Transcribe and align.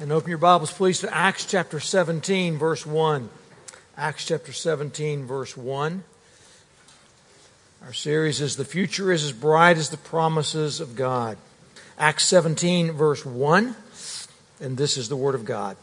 And 0.00 0.10
open 0.10 0.28
your 0.28 0.38
Bibles, 0.38 0.72
please, 0.72 0.98
to 1.00 1.14
Acts 1.14 1.46
chapter 1.46 1.78
17, 1.78 2.58
verse 2.58 2.84
1. 2.84 3.28
Acts 3.96 4.26
chapter 4.26 4.52
17, 4.52 5.24
verse 5.24 5.56
1. 5.56 6.02
Our 7.84 7.92
series 7.92 8.40
is 8.40 8.56
The 8.56 8.64
Future 8.64 9.12
is 9.12 9.22
as 9.22 9.30
Bright 9.30 9.76
as 9.76 9.90
the 9.90 9.96
Promises 9.96 10.80
of 10.80 10.96
God. 10.96 11.38
Acts 11.96 12.24
17, 12.24 12.90
verse 12.90 13.24
1. 13.24 13.76
And 14.60 14.76
this 14.76 14.96
is 14.96 15.08
the 15.08 15.16
Word 15.16 15.36
of 15.36 15.44
God. 15.44 15.76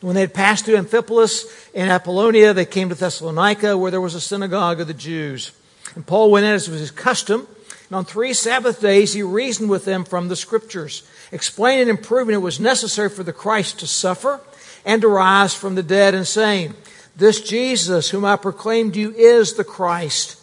When 0.00 0.14
they 0.14 0.20
had 0.20 0.32
passed 0.32 0.64
through 0.64 0.76
Amphipolis 0.76 1.68
and 1.74 1.90
Apollonia, 1.90 2.54
they 2.54 2.64
came 2.64 2.90
to 2.90 2.94
Thessalonica, 2.94 3.76
where 3.76 3.90
there 3.90 4.00
was 4.00 4.14
a 4.14 4.20
synagogue 4.20 4.80
of 4.80 4.86
the 4.86 4.94
Jews. 4.94 5.50
And 5.96 6.06
Paul 6.06 6.30
went 6.30 6.46
in 6.46 6.52
as 6.52 6.68
was 6.68 6.78
his 6.78 6.92
custom. 6.92 7.48
And 7.88 7.96
on 7.96 8.04
three 8.04 8.34
Sabbath 8.34 8.80
days, 8.80 9.14
he 9.14 9.24
reasoned 9.24 9.68
with 9.68 9.84
them 9.84 10.04
from 10.04 10.28
the 10.28 10.36
Scriptures 10.36 11.02
explaining 11.32 11.88
and 11.88 12.02
proving 12.02 12.34
it 12.34 12.38
was 12.38 12.60
necessary 12.60 13.08
for 13.08 13.22
the 13.22 13.32
Christ 13.32 13.80
to 13.80 13.86
suffer 13.86 14.40
and 14.84 15.02
to 15.02 15.08
rise 15.08 15.54
from 15.54 15.74
the 15.74 15.82
dead, 15.82 16.14
and 16.14 16.26
saying, 16.26 16.74
This 17.14 17.40
Jesus, 17.40 18.10
whom 18.10 18.24
I 18.24 18.36
proclaimed 18.36 18.96
you, 18.96 19.12
is 19.14 19.54
the 19.54 19.64
Christ. 19.64 20.38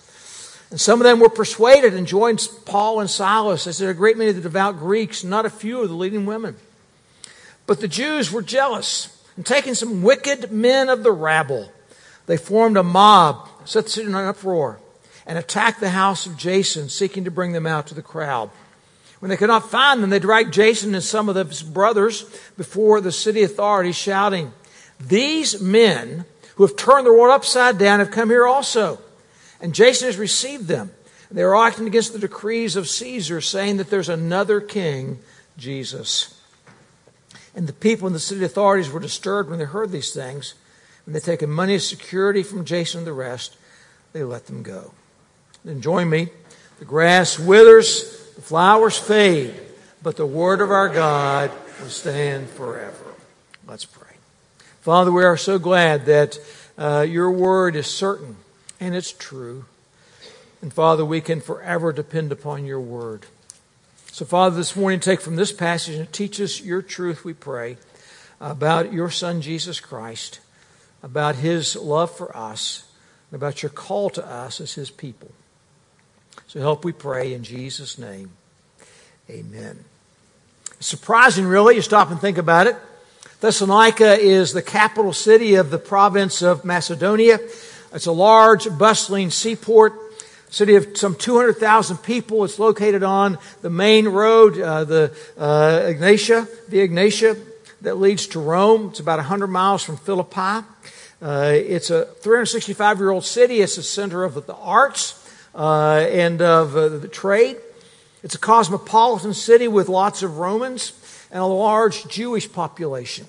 And 0.70 0.80
some 0.80 1.00
of 1.00 1.05
them 1.05 1.20
were 1.20 1.30
persuaded 1.30 1.94
and 1.94 2.05
joined 2.05 2.48
Paul 2.66 3.00
and 3.00 3.09
Silas, 3.09 3.68
as 3.68 3.78
did 3.78 3.90
a 3.90 3.94
great 3.94 4.18
many 4.18 4.30
of 4.31 4.36
the 4.36 4.42
devout 4.42 4.78
Greeks, 4.78 5.23
not 5.23 5.45
a 5.45 5.50
few 5.50 5.81
of 5.81 5.90
the 5.90 5.95
leading 5.95 6.26
women. 6.26 6.55
But 7.66 7.80
the 7.80 7.88
Jews 7.88 8.31
were 8.31 8.42
jealous, 8.42 9.23
and 9.36 9.45
taking 9.45 9.76
some 9.76 10.04
wicked 10.04 10.52
men 10.52 10.90
of 10.90 11.04
the 11.04 11.12
rabble, 11.12 11.72
they 12.26 12.38
formed 12.38 12.78
a 12.78 12.84
mob, 12.84 13.48
set 13.66 13.86
the 13.86 13.90
city 13.90 14.08
in 14.08 14.16
an 14.16 14.26
uproar, 14.26 14.80
and 15.26 15.38
attacked 15.38 15.80
the 15.80 15.90
house 15.90 16.26
of 16.26 16.38
Jason, 16.38 16.90
seeking 16.90 17.23
to 17.23 17.31
bring 17.31 17.54
them 17.54 17.67
out 17.67 17.88
to 17.88 17.95
the 17.95 18.02
crowd. 18.02 18.50
When 19.20 19.30
they 19.30 19.38
could 19.38 19.48
not 19.48 19.72
find 19.72 20.02
them, 20.02 20.10
they 20.10 20.20
dragged 20.20 20.54
Jason 20.54 20.94
and 20.94 21.04
some 21.04 21.28
of 21.28 21.36
his 21.36 21.64
brothers 21.64 22.24
before 22.56 23.02
the 23.02 23.12
city 23.12 23.44
authorities, 23.44 23.96
shouting, 23.96 24.54
These 25.00 25.60
men 25.60 26.26
who 26.56 26.66
have 26.66 26.76
turned 26.76 27.08
the 27.08 27.14
world 27.14 27.34
upside 27.34 27.78
down 27.78 28.00
have 28.00 28.12
come 28.12 28.30
here 28.30 28.46
also. 28.46 29.00
And 29.59 29.74
Jason 29.74 30.08
has 30.08 30.18
received 30.18 30.68
them. 30.68 30.92
They 31.32 31.42
are 31.42 31.56
acting 31.56 31.88
against 31.88 32.14
the 32.14 32.20
decrees 32.20 32.76
of 32.76 32.88
Caesar, 32.88 33.42
saying 33.42 33.78
that 33.78 33.90
there's 33.90 34.08
another 34.09 34.62
king, 34.62 35.20
Jesus. 35.58 36.40
And 37.56 37.68
the 37.68 37.74
people 37.74 38.08
in 38.08 38.14
the 38.14 38.20
city 38.20 38.46
authorities 38.46 38.90
were 38.90 39.00
disturbed 39.00 39.50
when 39.50 39.59
they 39.59 39.66
heard 39.66 39.92
these 39.92 40.14
things. 40.14 40.54
When 41.06 41.14
they 41.14 41.20
taken 41.20 41.50
money 41.50 41.76
as 41.76 41.88
security 41.88 42.44
from 42.44 42.66
Jason 42.66 43.00
and 43.00 43.08
the 43.08 43.14
rest, 43.14 43.58
they 44.14 44.24
let 44.24 44.46
them 44.46 44.62
go. 44.64 44.94
Then 45.66 45.81
join 45.81 46.09
me. 46.09 46.30
The 46.80 46.86
grass 46.86 47.40
withers 47.40 48.17
the 48.38 48.44
flowers 48.44 49.00
fade, 49.00 49.56
but 50.04 50.16
the 50.16 50.26
word 50.26 50.62
of 50.62 50.70
our 50.70 50.90
God 50.90 51.52
will 51.82 51.90
stand 51.90 52.48
forever. 52.48 53.16
Let's 53.68 53.84
pray. 53.84 54.16
Father, 54.82 55.12
we 55.12 55.24
are 55.24 55.38
so 55.38 55.58
glad 55.58 56.06
that 56.06 56.38
uh, 56.78 57.04
your 57.10 57.32
word 57.32 57.76
is 57.76 57.88
certain 57.88 58.36
and 58.80 58.96
it's 58.96 59.12
true. 59.12 59.66
And 60.62 60.72
Father, 60.72 61.04
we 61.04 61.20
can 61.20 61.42
forever 61.42 61.92
depend 61.92 62.32
upon 62.32 62.64
your 62.64 62.80
word. 62.80 63.26
So, 64.12 64.24
Father, 64.24 64.56
this 64.56 64.76
morning, 64.76 65.00
take 65.00 65.20
from 65.20 65.36
this 65.36 65.52
passage 65.52 65.96
and 65.96 66.14
teach 66.14 66.40
us 66.40 66.62
your 66.62 66.84
truth, 66.84 67.26
we 67.26 67.34
pray, 67.34 67.78
about 68.40 68.94
your 68.94 69.10
Son, 69.10 69.42
Jesus 69.42 69.80
Christ, 69.80 70.42
about 71.02 71.38
his 71.38 71.76
love 71.76 72.16
for 72.16 72.38
us, 72.38 72.88
and 73.32 73.42
about 73.42 73.64
your 73.64 73.72
call 73.72 74.12
to 74.12 74.24
us 74.24 74.62
as 74.62 74.76
his 74.76 74.92
people. 74.92 75.32
So 76.46 76.60
help 76.60 76.86
we 76.86 76.92
pray 76.92 77.34
in 77.34 77.44
Jesus' 77.44 77.98
name. 77.98 78.32
Amen. 79.30 79.84
Surprising, 80.80 81.46
really. 81.46 81.76
You 81.76 81.82
stop 81.82 82.12
and 82.12 82.22
think 82.22 82.38
about 82.38 82.68
it. 82.68 82.76
Thessalonica 83.42 84.14
is 84.20 84.54
the 84.54 84.62
capital 84.62 85.12
city 85.12 85.56
of 85.56 85.70
the 85.70 85.78
province 85.78 86.42
of 86.42 86.64
Macedonia. 86.64 87.40
It's 87.94 88.06
a 88.06 88.12
large, 88.12 88.68
bustling 88.78 89.32
seaport, 89.32 89.94
city 90.50 90.76
of 90.76 90.97
some 90.97 91.16
200,000 91.16 91.97
people. 91.97 92.44
It's 92.44 92.59
located 92.59 93.03
on 93.03 93.38
the 93.62 93.70
main 93.70 94.08
road, 94.08 94.59
uh, 94.59 94.84
the 94.86 95.16
uh, 95.38 95.81
Egnatia, 95.84 96.47
the 96.70 96.88
Egnatia 96.88 97.40
that 97.81 97.96
leads 97.96 98.28
to 98.28 98.40
Rome. 98.40 98.90
It's 98.90 99.00
about 99.00 99.20
100 99.20 99.47
miles 99.47 99.84
from 99.84 99.97
Philippi. 99.97 100.66
Uh, 101.22 101.52
it's 101.53 101.90
a 101.90 102.06
365 102.06 103.00
year 103.00 103.09
old 103.09 103.26
city. 103.26 103.62
It's 103.62 103.76
the 103.76 103.84
center 103.84 104.24
of 104.24 104.46
the 104.46 104.56
arts 104.56 105.27
uh, 105.57 106.06
and 106.12 106.41
of 106.41 106.78
uh, 106.78 106.90
the 106.90 107.07
trade. 107.07 107.57
It's 108.23 108.35
a 108.35 108.40
cosmopolitan 108.40 109.34
city 109.34 109.68
with 109.68 109.90
lots 109.90 110.22
of 110.22 110.38
Romans 110.38 110.94
and 111.31 111.41
a 111.41 111.45
large 111.45 112.07
Jewish 112.07 112.51
population. 112.51 113.25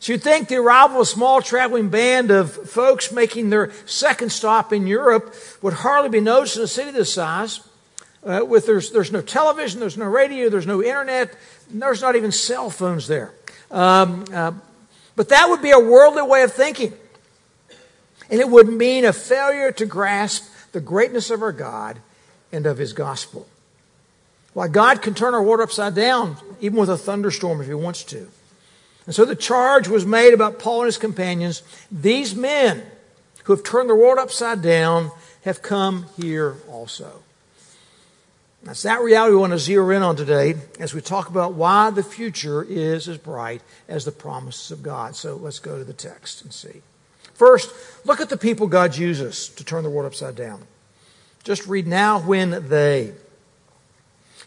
So 0.00 0.12
you'd 0.12 0.22
think 0.22 0.48
the 0.48 0.56
arrival 0.56 0.96
of 0.96 1.02
a 1.02 1.06
small 1.06 1.40
traveling 1.40 1.88
band 1.88 2.30
of 2.30 2.52
folks 2.52 3.12
making 3.12 3.50
their 3.50 3.72
second 3.86 4.32
stop 4.32 4.72
in 4.72 4.86
Europe 4.86 5.34
would 5.62 5.72
hardly 5.72 6.10
be 6.10 6.20
noticed 6.20 6.56
in 6.56 6.62
a 6.62 6.66
city 6.66 6.90
this 6.90 7.12
size. 7.12 7.60
Uh, 8.22 8.44
with 8.46 8.66
there's, 8.66 8.90
there's 8.90 9.12
no 9.12 9.20
television, 9.20 9.80
there's 9.80 9.98
no 9.98 10.06
radio, 10.06 10.48
there's 10.48 10.66
no 10.66 10.82
internet, 10.82 11.34
there's 11.70 12.00
not 12.00 12.16
even 12.16 12.32
cell 12.32 12.70
phones 12.70 13.06
there. 13.06 13.32
Um, 13.70 14.24
uh, 14.32 14.52
but 15.16 15.28
that 15.28 15.48
would 15.48 15.62
be 15.62 15.70
a 15.70 15.78
worldly 15.78 16.22
way 16.22 16.42
of 16.42 16.52
thinking. 16.52 16.92
And 18.30 18.40
it 18.40 18.48
would 18.48 18.68
mean 18.68 19.04
a 19.04 19.12
failure 19.12 19.72
to 19.72 19.86
grasp 19.86 20.44
the 20.74 20.80
greatness 20.80 21.30
of 21.30 21.40
our 21.40 21.52
God 21.52 21.98
and 22.52 22.66
of 22.66 22.78
His 22.78 22.92
gospel. 22.92 23.46
Why, 24.52 24.68
God 24.68 25.00
can 25.00 25.14
turn 25.14 25.32
our 25.32 25.42
world 25.42 25.60
upside 25.60 25.94
down, 25.94 26.36
even 26.60 26.78
with 26.78 26.90
a 26.90 26.98
thunderstorm 26.98 27.60
if 27.60 27.66
He 27.66 27.74
wants 27.74 28.04
to. 28.04 28.28
And 29.06 29.14
so 29.14 29.24
the 29.24 29.36
charge 29.36 29.88
was 29.88 30.04
made 30.04 30.34
about 30.34 30.58
Paul 30.58 30.80
and 30.80 30.86
his 30.86 30.98
companions. 30.98 31.62
These 31.90 32.34
men 32.34 32.82
who 33.44 33.54
have 33.54 33.64
turned 33.64 33.88
the 33.88 33.94
world 33.94 34.18
upside 34.18 34.62
down 34.62 35.10
have 35.44 35.62
come 35.62 36.06
here 36.16 36.56
also. 36.68 37.22
That's 38.64 38.82
that 38.82 39.02
reality 39.02 39.32
we 39.32 39.40
want 39.40 39.52
to 39.52 39.58
zero 39.58 39.90
in 39.90 40.02
on 40.02 40.16
today 40.16 40.54
as 40.80 40.94
we 40.94 41.02
talk 41.02 41.28
about 41.28 41.52
why 41.52 41.90
the 41.90 42.02
future 42.02 42.62
is 42.62 43.08
as 43.08 43.18
bright 43.18 43.60
as 43.88 44.06
the 44.06 44.12
promises 44.12 44.70
of 44.70 44.82
God. 44.82 45.14
So 45.16 45.36
let's 45.36 45.58
go 45.58 45.76
to 45.76 45.84
the 45.84 45.92
text 45.92 46.42
and 46.42 46.52
see. 46.52 46.80
First, 47.34 47.72
look 48.04 48.20
at 48.20 48.28
the 48.28 48.36
people 48.36 48.66
God 48.66 48.96
uses 48.96 49.48
to 49.50 49.64
turn 49.64 49.82
the 49.82 49.90
world 49.90 50.06
upside 50.06 50.36
down. 50.36 50.62
Just 51.42 51.66
read 51.66 51.86
now 51.86 52.20
when 52.20 52.68
they. 52.68 53.12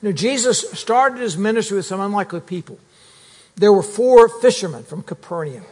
You 0.02 0.10
know, 0.10 0.12
Jesus 0.12 0.72
started 0.72 1.20
his 1.20 1.38
ministry 1.38 1.78
with 1.78 1.86
some 1.86 2.00
unlikely 2.00 2.42
people. 2.42 2.80
There 3.56 3.74
were 3.74 3.84
four 3.84 4.30
fishermen 4.30 4.84
from 4.84 5.04
Capernaum. 5.04 5.66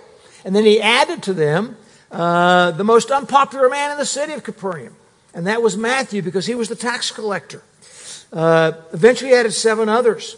And 0.43 0.55
then 0.55 0.65
he 0.65 0.81
added 0.81 1.23
to 1.23 1.33
them 1.33 1.77
uh, 2.11 2.71
the 2.71 2.83
most 2.83 3.11
unpopular 3.11 3.69
man 3.69 3.91
in 3.91 3.97
the 3.97 4.05
city 4.05 4.33
of 4.33 4.43
Capernaum. 4.43 4.95
And 5.33 5.47
that 5.47 5.61
was 5.61 5.77
Matthew 5.77 6.21
because 6.21 6.45
he 6.45 6.55
was 6.55 6.69
the 6.69 6.75
tax 6.75 7.11
collector. 7.11 7.61
Uh, 8.31 8.73
eventually 8.93 9.31
he 9.31 9.35
added 9.35 9.53
seven 9.53 9.89
others. 9.89 10.37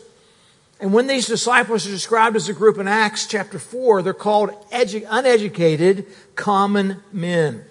And 0.80 0.94
when 0.94 1.08
these 1.08 1.26
disciples 1.26 1.88
are 1.88 1.92
described 1.92 2.36
as 2.36 2.50
a 2.50 2.54
group 2.54 2.78
in 2.78 2.88
Acts 2.88 3.26
chapter 3.26 3.58
4, 3.58 4.04
they're 4.04 4.14
called 4.14 4.52
edu- 4.72 5.08
uneducated 5.10 6.06
common 6.36 7.02
men. 7.12 7.66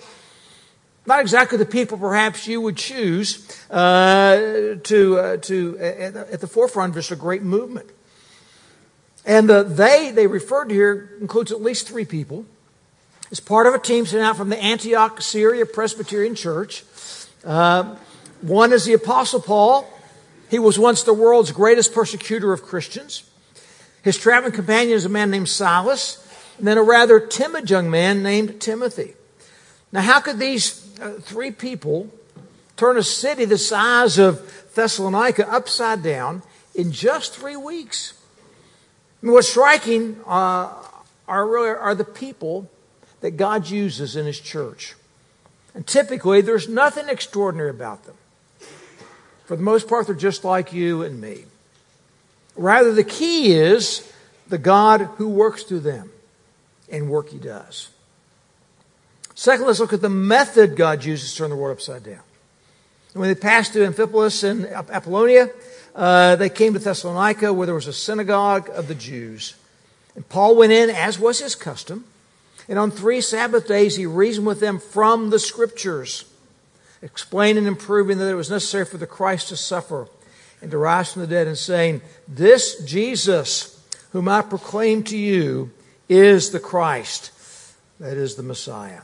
Not 1.07 1.21
exactly 1.21 1.57
the 1.57 1.67
people 1.67 1.99
perhaps 1.99 2.49
you 2.49 2.61
would 2.61 2.77
choose 2.77 3.47
uh, 3.71 4.77
to, 4.83 5.19
uh, 5.19 5.37
to 5.37 5.79
at, 5.79 6.15
the, 6.15 6.33
at 6.33 6.41
the 6.41 6.49
forefront 6.49 6.97
of 6.97 7.13
a 7.13 7.17
great 7.17 7.43
movement. 7.43 7.89
And 9.25 9.49
uh, 9.51 9.63
they, 9.63 10.11
they 10.11 10.27
referred 10.27 10.69
to 10.71 10.75
here, 10.75 11.11
includes 11.21 11.53
at 11.53 11.63
least 11.63 11.87
three 11.87 12.05
people. 12.05 12.45
It's 13.31 13.41
part 13.41 13.69
of 13.69 13.75
a 13.75 13.79
team 13.79 14.07
sent 14.07 14.23
out 14.23 14.37
from 14.37 14.49
the 14.49 14.59
Antioch, 14.59 15.21
Syria 15.21 15.65
Presbyterian 15.67 16.35
Church. 16.35 16.85
Uh, 17.45 17.97
one 18.41 18.73
is 18.73 18.85
the 18.85 18.93
Apostle 18.95 19.41
Paul. 19.41 19.89
He 20.51 20.59
was 20.59 20.79
once 20.79 21.03
the 21.03 21.15
world's 21.15 21.53
greatest 21.53 21.93
persecutor 21.93 22.53
of 22.53 22.63
Christians. 22.63 23.29
His 24.03 24.17
traveling 24.17 24.53
companion 24.53 24.97
is 24.97 25.05
a 25.05 25.09
man 25.09 25.31
named 25.31 25.49
Silas, 25.49 26.23
and 26.59 26.67
then 26.67 26.79
a 26.79 26.83
rather 26.83 27.19
timid 27.19 27.69
young 27.69 27.91
man 27.91 28.23
named 28.23 28.61
Timothy. 28.61 29.15
Now, 29.93 30.03
how 30.03 30.21
could 30.21 30.39
these 30.39 30.99
uh, 31.01 31.15
three 31.21 31.51
people 31.51 32.11
turn 32.77 32.97
a 32.97 33.03
city 33.03 33.45
the 33.45 33.59
size 33.59 34.19
of 34.19 34.73
Thessalonica 34.75 35.51
upside 35.51 36.03
down 36.03 36.43
in 36.75 36.93
just 36.93 37.35
three 37.35 37.57
weeks? 37.57 38.15
Mean, 39.23 39.33
what's 39.33 39.49
striking 39.49 40.21
uh, 40.27 40.73
are, 41.27 41.79
are 41.79 41.95
the 41.95 42.05
people 42.05 42.71
that 43.21 43.33
God 43.33 43.69
uses 43.69 44.15
in 44.15 44.27
His 44.27 44.39
church. 44.39 44.95
And 45.75 45.87
typically, 45.87 46.41
there's 46.41 46.69
nothing 46.69 47.09
extraordinary 47.09 47.71
about 47.71 48.05
them. 48.05 48.15
For 49.47 49.57
the 49.57 49.63
most 49.63 49.89
part, 49.89 50.07
they're 50.07 50.15
just 50.15 50.45
like 50.45 50.73
you 50.73 51.03
and 51.03 51.21
me. 51.21 51.45
Rather, 52.57 52.93
the 52.93 53.05
key 53.05 53.53
is 53.53 54.13
the 54.49 54.59
God 54.59 55.03
who 55.17 55.29
works 55.29 55.63
through 55.63 55.81
them 55.81 56.11
and 56.91 57.09
work 57.09 57.31
he 57.31 57.39
does. 57.39 57.89
Second, 59.35 59.67
let's 59.67 59.81
look 59.81 59.93
at 59.93 60.01
the 60.01 60.09
method 60.09 60.77
God 60.77 61.05
uses 61.05 61.33
to 61.33 61.39
turn 61.39 61.51
the 61.51 61.57
world 61.57 61.77
upside 61.77 62.05
down. 62.05 62.23
when 63.13 63.29
they 63.29 63.35
passed 63.35 63.73
through 63.73 63.87
Amphipolis 63.87 64.43
and 64.45 64.67
Apollonia, 64.67 65.51
uh, 65.95 66.37
they 66.37 66.49
came 66.49 66.73
to 66.73 66.79
Thessalonica 66.79 67.53
where 67.53 67.67
there 67.67 67.75
was 67.75 67.87
a 67.87 67.93
synagogue 67.93 68.69
of 68.71 68.89
the 68.89 68.95
Jews. 68.95 69.55
And 70.15 70.29
Paul 70.29 70.57
went 70.57 70.73
in, 70.73 70.91
as 70.91 71.19
was 71.19 71.39
his 71.39 71.55
custom, 71.55 72.05
and 72.69 72.79
on 72.79 72.91
three 72.91 73.21
Sabbath 73.21 73.69
days 73.69 73.97
he 73.97 74.07
reasoned 74.07 74.47
with 74.47 74.61
them 74.61 74.79
from 74.79 75.31
the 75.31 75.39
Scriptures, 75.39 76.25
explaining 77.07 77.69
and 77.69 77.79
proving 77.79 78.19
that 78.19 78.29
it 78.29 78.35
was 78.35 78.51
necessary 78.51 78.85
for 78.85 78.99
the 78.99 79.07
Christ 79.07 79.49
to 79.49 79.57
suffer 79.57 80.09
and 80.61 80.71
to 80.73 80.79
rise 80.79 81.13
from 81.13 81.23
the 81.23 81.29
dead, 81.29 81.47
and 81.47 81.57
saying, 81.57 82.01
This 82.27 82.83
Jesus, 82.85 83.81
whom 84.11 84.29
I 84.29 84.43
proclaim 84.43 85.05
to 85.05 85.17
you, 85.17 85.71
is 86.09 86.51
the 86.51 86.59
Christ, 86.59 87.31
that 88.01 88.17
is 88.17 88.35
the 88.35 88.43
Messiah. 88.43 89.03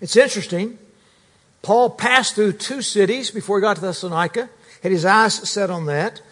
It's 0.00 0.16
interesting. 0.16 0.78
Paul 1.62 1.90
passed 1.90 2.34
through 2.34 2.52
two 2.52 2.80
cities 2.80 3.30
before 3.30 3.58
he 3.58 3.62
got 3.62 3.76
to 3.76 3.82
Thessalonica, 3.82 4.48
had 4.82 4.92
his 4.92 5.04
eyes 5.04 5.34
set 5.48 5.68
on 5.68 5.86
that. 5.86 6.22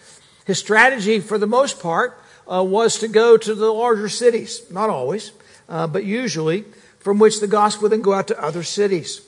His 0.45 0.57
strategy, 0.57 1.19
for 1.19 1.37
the 1.37 1.45
most 1.45 1.81
part, 1.81 2.19
uh, 2.51 2.63
was 2.63 2.97
to 2.99 3.07
go 3.07 3.37
to 3.37 3.53
the 3.53 3.71
larger 3.71 4.09
cities. 4.09 4.63
Not 4.71 4.89
always, 4.89 5.33
uh, 5.67 5.85
but 5.87 6.05
usually, 6.05 6.63
from 6.99 7.19
which 7.19 7.41
the 7.41 7.47
gospel 7.47 7.83
would 7.83 7.91
then 7.91 8.01
go 8.01 8.13
out 8.13 8.29
to 8.29 8.41
other 8.41 8.63
cities. 8.63 9.26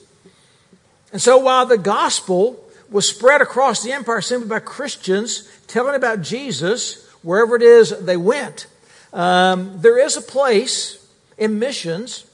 And 1.12 1.20
so 1.20 1.38
while 1.38 1.66
the 1.66 1.78
gospel 1.78 2.62
was 2.90 3.08
spread 3.08 3.40
across 3.40 3.82
the 3.82 3.92
empire 3.92 4.20
simply 4.20 4.48
by 4.48 4.60
Christians 4.60 5.48
telling 5.66 5.94
about 5.94 6.22
Jesus 6.22 7.06
wherever 7.22 7.56
it 7.56 7.62
is 7.62 7.90
they 8.00 8.16
went, 8.16 8.66
um, 9.12 9.80
there 9.80 9.98
is 9.98 10.16
a 10.16 10.22
place 10.22 11.06
in 11.36 11.58
missions 11.58 12.26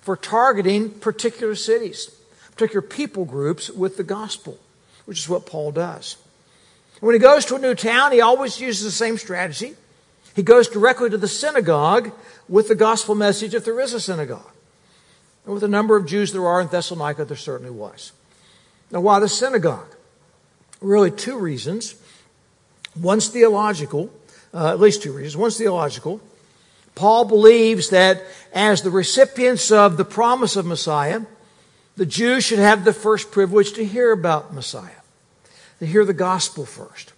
for 0.00 0.16
targeting 0.16 0.90
particular 0.90 1.54
cities, 1.54 2.14
particular 2.52 2.82
people 2.82 3.24
groups 3.24 3.70
with 3.70 3.96
the 3.96 4.04
gospel, 4.04 4.58
which 5.04 5.18
is 5.18 5.28
what 5.28 5.46
Paul 5.46 5.72
does. 5.72 6.16
When 7.00 7.14
he 7.14 7.18
goes 7.18 7.44
to 7.46 7.56
a 7.56 7.58
new 7.58 7.74
town, 7.74 8.12
he 8.12 8.20
always 8.20 8.60
uses 8.60 8.84
the 8.84 8.92
same 8.92 9.18
strategy. 9.18 9.74
He 10.36 10.42
goes 10.42 10.68
directly 10.68 11.10
to 11.10 11.18
the 11.18 11.28
synagogue 11.28 12.12
with 12.48 12.68
the 12.68 12.74
gospel 12.74 13.14
message 13.14 13.54
if 13.54 13.64
there 13.64 13.80
is 13.80 13.92
a 13.92 14.00
synagogue. 14.00 14.51
And 15.44 15.54
with 15.54 15.62
the 15.62 15.68
number 15.68 15.96
of 15.96 16.06
Jews 16.06 16.32
there 16.32 16.46
are 16.46 16.60
in 16.60 16.68
Thessalonica, 16.68 17.24
there 17.24 17.36
certainly 17.36 17.72
was. 17.72 18.12
Now, 18.90 19.00
why 19.00 19.18
the 19.20 19.28
synagogue? 19.28 19.94
Really, 20.80 21.10
two 21.10 21.38
reasons. 21.38 21.94
One's 23.00 23.28
theological, 23.28 24.12
uh, 24.52 24.70
at 24.70 24.80
least 24.80 25.02
two 25.02 25.12
reasons. 25.12 25.36
One's 25.36 25.56
theological. 25.56 26.20
Paul 26.94 27.24
believes 27.24 27.88
that 27.90 28.22
as 28.52 28.82
the 28.82 28.90
recipients 28.90 29.72
of 29.72 29.96
the 29.96 30.04
promise 30.04 30.56
of 30.56 30.66
Messiah, 30.66 31.22
the 31.96 32.06
Jews 32.06 32.44
should 32.44 32.58
have 32.58 32.84
the 32.84 32.92
first 32.92 33.30
privilege 33.30 33.72
to 33.74 33.84
hear 33.84 34.12
about 34.12 34.52
Messiah, 34.52 35.00
to 35.78 35.86
hear 35.86 36.04
the 36.04 36.12
gospel 36.12 36.66
first. 36.66 37.12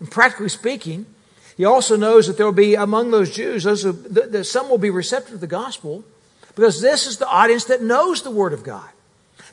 And 0.00 0.10
practically 0.10 0.48
speaking, 0.48 1.06
he 1.56 1.64
also 1.64 1.96
knows 1.96 2.26
that 2.26 2.38
there 2.38 2.46
will 2.46 2.52
be 2.52 2.74
among 2.74 3.10
those 3.10 3.34
Jews, 3.34 3.64
those 3.64 3.82
who, 3.82 3.92
that 3.92 4.44
some 4.44 4.70
will 4.70 4.78
be 4.78 4.90
receptive 4.90 5.32
to 5.32 5.38
the 5.38 5.46
gospel 5.46 6.04
because 6.54 6.80
this 6.80 7.06
is 7.06 7.18
the 7.18 7.28
audience 7.28 7.64
that 7.64 7.82
knows 7.82 8.22
the 8.22 8.30
Word 8.30 8.52
of 8.52 8.64
God. 8.64 8.88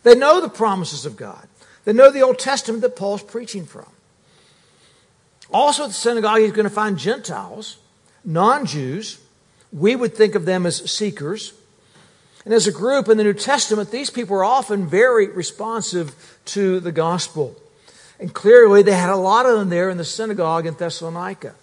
They 0.04 0.16
know 0.16 0.42
the 0.42 0.50
promises 0.50 1.06
of 1.06 1.18
God. 1.18 1.48
They 1.86 1.94
know 1.94 2.12
the 2.12 2.22
Old 2.22 2.40
Testament 2.40 2.82
that 2.82 2.96
Paul's 2.96 3.24
preaching 3.24 3.66
from. 3.66 3.88
Also, 5.52 5.84
at 5.84 5.88
the 5.88 5.94
synagogue, 5.94 6.40
he's 6.40 6.52
going 6.52 6.68
to 6.68 6.70
find 6.70 6.98
Gentiles, 6.98 7.78
non 8.24 8.66
Jews. 8.66 9.20
We 9.72 9.96
would 9.96 10.16
think 10.16 10.36
of 10.36 10.46
them 10.46 10.66
as 10.66 10.92
seekers. 10.92 11.54
And 12.46 12.54
as 12.54 12.68
a 12.68 12.72
group 12.72 13.10
in 13.10 13.18
the 13.18 13.24
New 13.24 13.34
Testament, 13.34 13.92
these 13.92 14.10
people 14.10 14.36
are 14.38 14.44
often 14.44 14.88
very 14.88 15.28
responsive 15.28 16.40
to 16.46 16.80
the 16.80 16.92
gospel. 16.92 17.56
And 18.20 18.34
clearly, 18.34 18.82
they 18.82 18.94
had 18.94 19.10
a 19.10 19.16
lot 19.16 19.46
of 19.46 19.58
them 19.58 19.70
there 19.70 19.90
in 19.90 19.98
the 19.98 20.06
synagogue 20.06 20.66
in 20.66 20.74
Thessalonica. 20.74 21.56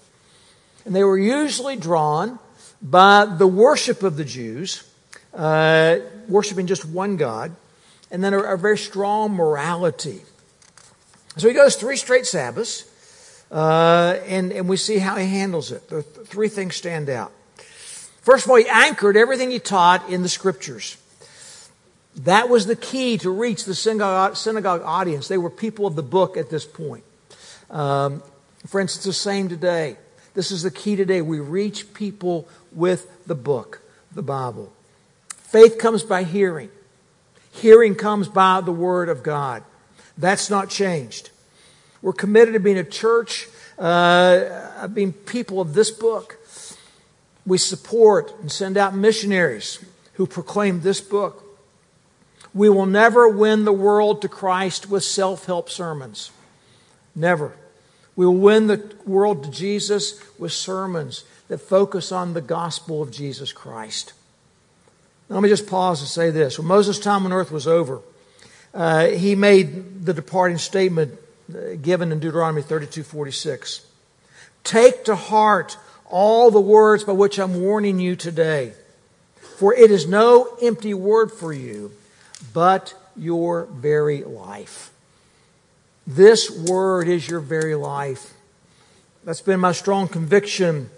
And 0.85 0.95
they 0.95 1.05
were 1.05 1.19
usually 1.19 1.77
drawn 1.77 2.39
by 2.81 3.25
the 3.25 3.47
worship 3.47 4.03
of 4.03 4.17
the 4.17 4.25
Jews, 4.25 4.89
uh, 5.37 5.99
worshiping 6.29 6.67
just 6.67 6.85
one 6.85 7.17
God, 7.17 7.55
and 8.11 8.25
then 8.25 8.33
a, 8.33 8.39
a, 8.39 8.57
very 8.57 8.79
strong 8.79 9.33
morality. 9.33 10.23
So 11.37 11.49
he 11.49 11.55
goes 11.55 11.77
three 11.77 11.97
straight 11.97 12.27
Sabbaths, 12.27 12.91
uh, 13.53 14.19
and, 14.27 14.51
and 14.51 14.69
we 14.69 14.79
see 14.79 14.99
how 14.99 15.17
he 15.17 15.27
handles 15.27 15.73
it. 15.73 15.89
The 15.89 16.03
three 16.03 16.49
things 16.49 16.75
stand 16.75 17.11
out. 17.11 17.33
First 18.23 18.47
of 18.47 18.51
all, 18.51 18.57
he 18.57 18.67
anchored 18.69 19.17
everything 19.17 19.51
he 19.51 19.59
taught 19.59 20.09
in 20.09 20.23
the 20.23 20.29
scriptures. 20.29 20.97
That 22.17 22.49
was 22.49 22.67
the 22.67 22.75
key 22.75 23.19
to 23.19 23.31
reach 23.31 23.67
the 23.67 23.75
synagogue, 23.75 24.37
synagogue 24.37 24.83
audience. 24.85 25.29
They 25.29 25.39
were 25.39 25.51
people 25.51 25.87
of 25.87 25.97
the 25.97 26.03
book 26.03 26.39
at 26.39 26.49
this 26.49 26.65
point. 26.65 27.05
Um, 27.71 28.23
friends, 28.67 28.97
it's 28.97 29.05
the 29.05 29.13
same 29.13 29.51
today. 29.51 29.99
This 30.33 30.51
is 30.51 30.63
the 30.63 30.71
key 30.71 30.97
today. 30.97 31.21
We 31.21 31.41
reach 31.41 31.93
people 31.93 32.49
with 32.73 33.27
the 33.27 33.35
book, 33.35 33.83
the 34.13 34.23
Bible. 34.23 34.73
Faith 35.57 35.79
comes 35.79 36.03
by 36.03 36.23
hearing. 36.23 36.69
Hearing 37.51 37.95
comes 37.95 38.29
by 38.29 38.61
the 38.61 38.73
Word 38.73 39.09
of 39.09 39.23
God. 39.23 39.65
That's 40.19 40.51
not 40.51 40.69
changed. 40.69 41.31
We're 42.03 42.13
committed 42.13 42.53
to 42.53 42.61
being 42.61 42.77
a 42.77 42.85
church, 42.85 43.49
uh, 43.79 44.87
being 44.89 45.15
people 45.15 45.63
of 45.63 45.73
this 45.73 45.91
book. 45.91 46.37
We 47.47 47.57
support 47.57 48.39
and 48.43 48.53
send 48.53 48.77
out 48.77 48.95
missionaries 48.95 49.83
who 50.17 50.27
proclaim 50.27 50.83
this 50.83 51.01
book. 51.01 51.43
We 52.53 52.69
will 52.69 52.85
never 52.85 53.27
win 53.27 53.65
the 53.65 53.73
world 53.73 54.21
to 54.23 54.29
Christ 54.29 54.91
with 54.91 55.05
self 55.05 55.47
help 55.47 55.71
sermons. 55.71 56.33
Never. 57.15 57.55
We 58.15 58.27
will 58.27 58.37
win 58.37 58.67
the 58.67 58.95
world 59.07 59.45
to 59.45 59.51
Jesus 59.51 60.23
with 60.39 60.53
sermons 60.53 61.25
that 61.49 61.63
focus 61.63 62.13
on 62.13 62.35
the 62.35 62.43
gospel 62.43 63.01
of 63.01 63.11
Jesus 63.11 63.55
Christ. 63.55 64.13
Let 65.29 65.43
me 65.43 65.49
just 65.49 65.67
pause 65.67 66.01
and 66.01 66.09
say 66.09 66.31
this. 66.31 66.59
When 66.59 66.69
Moses' 66.69 66.99
time 66.99 67.25
on 67.27 67.33
earth 67.33 67.51
was 67.51 67.67
over, 67.67 68.01
uh, 68.73 69.07
he 69.09 69.35
made 69.35 70.05
the 70.05 70.15
departing 70.15 70.59
statement 70.59 71.19
uh, 71.51 71.75
given 71.83 72.13
in 72.13 72.21
Deuteronomy 72.21 72.63
32 72.63 73.03
46. 73.03 73.87
Take 74.63 75.05
to 75.05 75.17
heart 75.17 75.79
all 76.11 76.51
the 76.51 76.61
words 76.61 77.05
by 77.05 77.13
which 77.13 77.39
I'm 77.39 77.61
warning 77.61 77.99
you 77.99 78.15
today, 78.15 78.73
for 79.59 79.75
it 79.75 79.91
is 79.91 80.07
no 80.07 80.57
empty 80.63 80.95
word 80.95 81.33
for 81.33 81.53
you, 81.53 81.93
but 82.53 82.95
your 83.17 83.65
very 83.65 84.23
life. 84.23 84.93
This 86.07 86.51
word 86.51 87.09
is 87.09 87.29
your 87.29 87.41
very 87.41 87.75
life. 87.75 88.33
That's 89.25 89.41
been 89.41 89.59
my 89.59 89.73
strong 89.73 90.07
conviction 90.07 90.91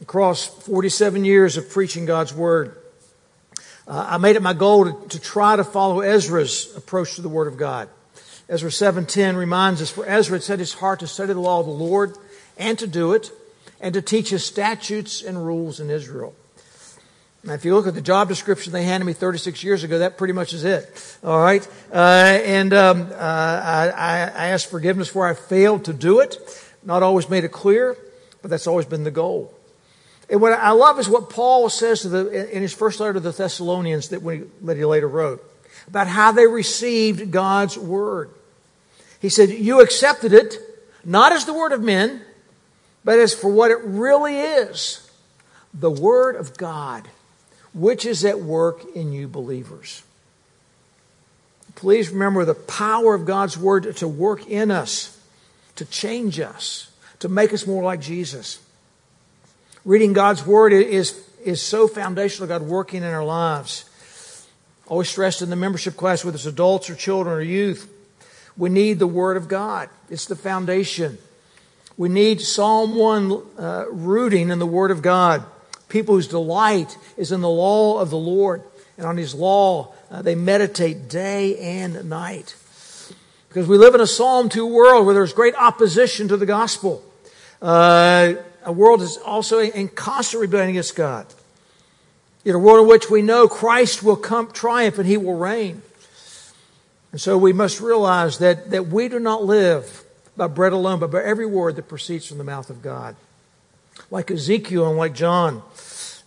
across 0.00 0.46
47 0.46 1.24
years 1.24 1.58
of 1.58 1.68
preaching 1.68 2.06
God's 2.06 2.32
word. 2.32 2.76
Uh, 3.88 4.04
I 4.10 4.16
made 4.18 4.36
it 4.36 4.42
my 4.42 4.52
goal 4.52 4.84
to, 4.84 5.08
to 5.08 5.20
try 5.20 5.56
to 5.56 5.64
follow 5.64 6.00
Ezra's 6.00 6.74
approach 6.76 7.14
to 7.16 7.22
the 7.22 7.28
word 7.28 7.46
of 7.46 7.56
God. 7.56 7.88
Ezra 8.48 8.70
7:10 8.70 9.36
reminds 9.36 9.82
us, 9.82 9.90
for 9.90 10.06
Ezra 10.06 10.36
had 10.36 10.42
set 10.42 10.58
his 10.58 10.74
heart 10.74 11.00
to 11.00 11.06
study 11.06 11.32
the 11.32 11.40
law 11.40 11.60
of 11.60 11.66
the 11.66 11.72
Lord 11.72 12.16
and 12.56 12.78
to 12.78 12.86
do 12.86 13.12
it, 13.12 13.30
and 13.80 13.94
to 13.94 14.02
teach 14.02 14.30
his 14.30 14.44
statutes 14.44 15.22
and 15.22 15.44
rules 15.44 15.78
in 15.80 15.90
Israel. 15.90 16.34
Now, 17.44 17.52
if 17.52 17.64
you 17.64 17.74
look 17.74 17.86
at 17.86 17.94
the 17.94 18.00
job 18.00 18.28
description 18.28 18.72
they 18.72 18.82
handed 18.82 19.04
me 19.04 19.12
36 19.12 19.62
years 19.62 19.84
ago, 19.84 20.00
that 20.00 20.18
pretty 20.18 20.32
much 20.32 20.52
is 20.52 20.64
it. 20.64 21.18
All 21.22 21.38
right. 21.38 21.66
Uh, 21.92 22.40
and 22.44 22.72
um, 22.74 23.08
uh, 23.12 23.14
I, 23.14 24.32
I 24.34 24.46
asked 24.48 24.68
forgiveness 24.68 25.14
where 25.14 25.28
I 25.28 25.34
failed 25.34 25.84
to 25.84 25.92
do 25.92 26.18
it. 26.18 26.38
Not 26.82 27.04
always 27.04 27.30
made 27.30 27.44
it 27.44 27.52
clear, 27.52 27.96
but 28.42 28.50
that's 28.50 28.66
always 28.66 28.86
been 28.86 29.04
the 29.04 29.12
goal. 29.12 29.55
And 30.28 30.40
what 30.40 30.52
I 30.52 30.70
love 30.72 30.98
is 30.98 31.08
what 31.08 31.30
Paul 31.30 31.68
says 31.68 32.02
the, 32.02 32.54
in 32.54 32.62
his 32.62 32.74
first 32.74 32.98
letter 32.98 33.14
to 33.14 33.20
the 33.20 33.30
Thessalonians 33.30 34.08
that, 34.08 34.22
he, 34.22 34.42
that 34.66 34.76
he 34.76 34.84
later 34.84 35.08
wrote 35.08 35.42
about 35.86 36.08
how 36.08 36.32
they 36.32 36.46
received 36.46 37.30
God's 37.30 37.78
word. 37.78 38.30
He 39.20 39.28
said, 39.28 39.50
You 39.50 39.80
accepted 39.80 40.32
it 40.32 40.56
not 41.04 41.32
as 41.32 41.44
the 41.44 41.54
word 41.54 41.72
of 41.72 41.80
men, 41.80 42.22
but 43.04 43.18
as 43.18 43.34
for 43.34 43.48
what 43.48 43.70
it 43.70 43.78
really 43.84 44.36
is 44.38 45.08
the 45.72 45.90
word 45.90 46.36
of 46.36 46.56
God 46.56 47.06
which 47.76 48.06
is 48.06 48.24
at 48.24 48.40
work 48.40 48.82
in 48.94 49.12
you 49.12 49.28
believers. 49.28 50.02
Please 51.74 52.08
remember 52.08 52.46
the 52.46 52.54
power 52.54 53.14
of 53.14 53.26
God's 53.26 53.58
word 53.58 53.96
to 53.98 54.08
work 54.08 54.48
in 54.48 54.70
us, 54.70 55.20
to 55.76 55.84
change 55.84 56.40
us, 56.40 56.90
to 57.18 57.28
make 57.28 57.52
us 57.52 57.66
more 57.66 57.84
like 57.84 58.00
Jesus. 58.00 58.65
Reading 59.86 60.12
God's 60.12 60.44
word 60.44 60.72
is, 60.72 61.24
is 61.44 61.62
so 61.62 61.86
foundational 61.86 62.48
to 62.48 62.58
God 62.58 62.62
working 62.62 63.04
in 63.04 63.08
our 63.08 63.24
lives. 63.24 63.88
Always 64.88 65.08
stressed 65.08 65.42
in 65.42 65.48
the 65.48 65.54
membership 65.54 65.96
class, 65.96 66.24
whether 66.24 66.34
it's 66.34 66.44
adults 66.44 66.90
or 66.90 66.96
children 66.96 67.36
or 67.36 67.40
youth, 67.40 67.88
we 68.56 68.68
need 68.68 68.98
the 68.98 69.06
word 69.06 69.36
of 69.36 69.46
God. 69.46 69.88
It's 70.10 70.26
the 70.26 70.34
foundation. 70.34 71.18
We 71.96 72.08
need 72.08 72.40
Psalm 72.40 72.96
1 72.96 73.42
uh, 73.58 73.84
rooting 73.90 74.50
in 74.50 74.58
the 74.58 74.66
word 74.66 74.90
of 74.90 75.02
God 75.02 75.44
people 75.88 76.16
whose 76.16 76.26
delight 76.26 76.98
is 77.16 77.30
in 77.30 77.40
the 77.40 77.48
law 77.48 78.00
of 78.00 78.10
the 78.10 78.18
Lord, 78.18 78.64
and 78.98 79.06
on 79.06 79.16
his 79.16 79.36
law 79.36 79.94
uh, 80.10 80.20
they 80.20 80.34
meditate 80.34 81.08
day 81.08 81.56
and 81.58 82.10
night. 82.10 82.56
Because 83.48 83.68
we 83.68 83.78
live 83.78 83.94
in 83.94 84.00
a 84.00 84.06
Psalm 84.06 84.48
2 84.48 84.66
world 84.66 85.06
where 85.06 85.14
there's 85.14 85.32
great 85.32 85.54
opposition 85.54 86.26
to 86.26 86.36
the 86.36 86.44
gospel. 86.44 87.04
Uh, 87.62 88.34
a 88.66 88.72
world 88.72 89.00
that's 89.00 89.16
also 89.16 89.60
in 89.60 89.88
constant 89.88 90.40
rebellion 90.40 90.70
against 90.70 90.96
God. 90.96 91.26
In 92.44 92.54
a 92.54 92.58
world 92.58 92.82
in 92.82 92.88
which 92.88 93.08
we 93.08 93.22
know 93.22 93.48
Christ 93.48 94.02
will 94.02 94.16
come 94.16 94.50
triumph 94.50 94.98
and 94.98 95.06
he 95.06 95.16
will 95.16 95.36
reign. 95.36 95.82
And 97.12 97.20
so 97.20 97.38
we 97.38 97.52
must 97.52 97.80
realize 97.80 98.38
that, 98.38 98.70
that 98.72 98.88
we 98.88 99.08
do 99.08 99.20
not 99.20 99.44
live 99.44 100.04
by 100.36 100.48
bread 100.48 100.72
alone, 100.72 100.98
but 100.98 101.12
by 101.12 101.22
every 101.22 101.46
word 101.46 101.76
that 101.76 101.88
proceeds 101.88 102.26
from 102.26 102.38
the 102.38 102.44
mouth 102.44 102.68
of 102.68 102.82
God. 102.82 103.16
Like 104.10 104.30
Ezekiel 104.30 104.88
and 104.88 104.98
like 104.98 105.14
John, 105.14 105.62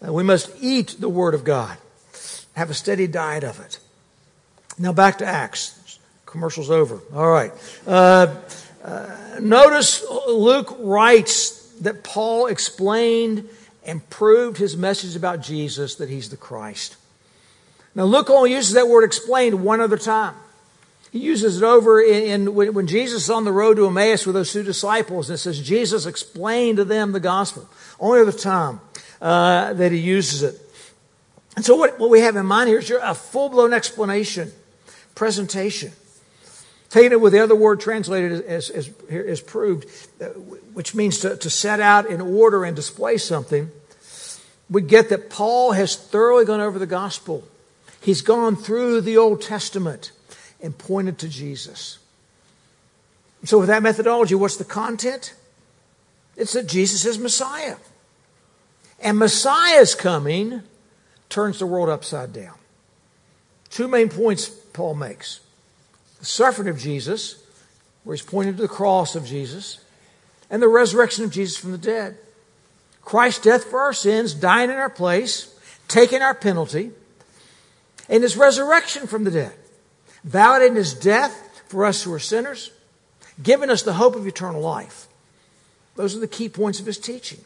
uh, 0.06 0.12
we 0.12 0.24
must 0.24 0.50
eat 0.60 0.96
the 1.00 1.10
word 1.10 1.34
of 1.34 1.44
God, 1.44 1.78
have 2.56 2.70
a 2.70 2.74
steady 2.74 3.06
diet 3.06 3.44
of 3.44 3.60
it. 3.60 3.80
Now 4.78 4.94
back 4.94 5.18
to 5.18 5.26
Acts. 5.26 6.00
Commercial's 6.26 6.70
over. 6.70 7.02
All 7.14 7.30
right. 7.30 7.52
Uh, 7.86 8.36
uh, 8.84 9.16
notice 9.42 10.06
Luke 10.28 10.76
writes 10.80 11.59
that 11.82 12.04
Paul 12.04 12.48
explained 12.48 13.48
and 13.86 14.08
proved 14.10 14.58
his 14.58 14.76
message 14.78 15.16
about 15.16 15.42
Jesus 15.42 15.96
that 15.96 16.10
he's 16.10 16.30
the 16.30 16.38
Christ. 16.38 16.96
Now 17.96 18.04
Luke 18.04 18.30
only 18.30 18.54
uses 18.54 18.74
that 18.74 18.88
word 18.88 19.04
explained 19.04 19.64
one 19.64 19.82
other 19.82 19.98
time. 19.98 20.36
He 21.12 21.20
uses 21.20 21.62
it 21.62 21.66
over 21.66 22.00
in, 22.02 22.24
in 22.24 22.56
when, 22.56 22.74
when, 22.74 22.88
Jesus 22.88 23.24
is 23.24 23.30
on 23.30 23.44
the 23.44 23.52
road 23.52 23.78
to 23.78 23.88
Emmaus 23.88 24.28
with 24.28 24.36
those 24.36 24.54
two 24.54 24.62
disciples, 24.62 25.30
and 25.30 25.36
it 25.36 25.40
says 25.40 25.60
Jesus 25.60 26.06
explained 26.06 26.78
to 26.78 26.86
them 26.86 27.14
the 27.14 27.20
gospel. 27.20 27.68
Only 28.00 28.22
other 28.22 28.32
time 28.32 28.80
uh, 29.20 29.74
that 29.74 29.92
he 29.92 29.98
uses 29.98 30.44
it. 30.44 30.62
And 31.56 31.66
so 31.66 31.76
what, 31.76 32.00
what 32.00 32.12
we 32.12 32.22
have 32.22 32.36
in 32.36 32.46
mind 32.46 32.70
here 32.70 32.78
is 32.78 32.92
a 32.92 33.16
full-blown 33.16 33.74
explanation, 33.74 34.52
presentation. 35.16 35.92
It 36.96 37.22
with 37.22 37.34
the 37.34 37.40
other 37.40 37.56
word 37.56 37.80
translated 37.80 38.44
as, 38.46 38.70
as, 38.70 38.90
as 39.10 39.42
proved, 39.42 39.88
uh, 40.22 40.26
which 40.74 40.96
means 40.96 41.20
to, 41.20 41.38
to 41.38 41.50
set 41.50 41.80
out 41.80 42.08
in 42.08 42.20
order 42.20 42.66
and 42.66 42.76
display 42.76 43.18
something, 43.18 43.72
we 44.70 44.82
get 44.82 45.10
that 45.10 45.30
Paul 45.30 45.74
has 45.74 45.96
thoroughly 45.96 46.46
gone 46.46 46.62
over 46.62 46.80
the 46.80 46.88
gospel. 46.88 47.48
He's 48.02 48.22
gone 48.22 48.56
through 48.56 49.02
the 49.02 49.18
Old 49.18 49.42
Testament 49.42 50.12
and 50.62 50.78
pointed 50.78 51.18
to 51.20 51.30
Jesus. 51.30 52.00
So, 53.46 53.60
with 53.60 53.68
that 53.68 53.84
methodology, 53.84 54.36
what's 54.36 54.58
the 54.58 54.66
content? 54.66 55.34
It's 56.36 56.54
that 56.54 56.68
Jesus 56.68 57.06
is 57.06 57.18
Messiah. 57.18 57.78
And 59.00 59.18
Messiah's 59.18 59.96
coming 59.96 60.64
turns 61.30 61.60
the 61.60 61.66
world 61.66 61.90
upside 61.90 62.34
down. 62.34 62.56
Two 63.70 63.88
main 63.88 64.10
points 64.10 64.50
Paul 64.50 64.96
makes 64.96 65.40
the 66.20 66.26
suffering 66.26 66.68
of 66.68 66.78
Jesus, 66.78 67.44
where 68.04 68.16
he's 68.16 68.26
pointing 68.26 68.56
to 68.56 68.62
the 68.62 68.68
cross 68.68 69.16
of 69.16 69.26
Jesus, 69.26 69.84
and 70.50 70.62
the 70.62 70.68
resurrection 70.68 71.24
of 71.24 71.32
Jesus 71.32 71.58
from 71.58 71.72
the 71.72 71.78
dead. 71.78 72.18
Christ's 73.04 73.44
death 73.44 73.66
for 73.66 73.80
our 73.82 73.94
sins, 73.94 74.34
dying 74.34 74.70
in 74.70 74.78
our 74.78 74.90
place, 74.90 75.54
taking 75.88 76.22
our 76.22 76.36
penalty, 76.36 76.92
and 78.08 78.24
his 78.24 78.38
resurrection 78.38 79.08
from 79.08 79.24
the 79.24 79.32
dead 79.32 79.54
validating 80.28 80.76
his 80.76 80.94
death 80.94 81.64
for 81.68 81.86
us 81.86 82.04
who 82.04 82.14
are 82.14 82.20
sinners, 82.20 82.72
giving 83.42 83.70
us 83.70 83.84
the 83.84 83.94
hope 83.94 84.16
of 84.16 84.28
eternal 84.28 84.62
life. 84.62 85.08
Those 85.96 86.16
are 86.16 86.20
the 86.20 86.28
key 86.28 86.50
points 86.50 86.80
of 86.80 86.86
his 86.86 86.98
teaching. 86.98 87.40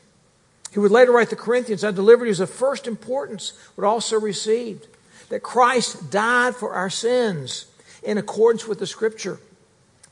He 0.71 0.79
would 0.79 0.91
later 0.91 1.11
write 1.11 1.29
the 1.29 1.35
Corinthians, 1.35 1.83
I 1.83 1.91
delivered 1.91 2.25
you 2.25 2.31
as 2.31 2.39
of 2.39 2.49
first 2.49 2.87
importance, 2.87 3.53
but 3.75 3.85
also 3.85 4.19
received 4.19 4.87
that 5.29 5.43
Christ 5.43 6.09
died 6.09 6.55
for 6.55 6.73
our 6.73 6.89
sins 6.89 7.65
in 8.03 8.17
accordance 8.17 8.67
with 8.67 8.79
the 8.79 8.87
scripture, 8.87 9.39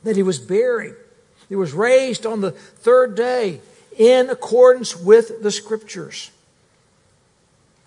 that 0.03 0.15
he 0.15 0.23
was 0.23 0.39
buried, 0.39 0.95
he 1.49 1.55
was 1.55 1.73
raised 1.73 2.25
on 2.25 2.41
the 2.41 2.51
third 2.51 3.15
day 3.15 3.61
in 3.97 4.29
accordance 4.29 4.95
with 4.95 5.43
the 5.43 5.51
scriptures. 5.51 6.31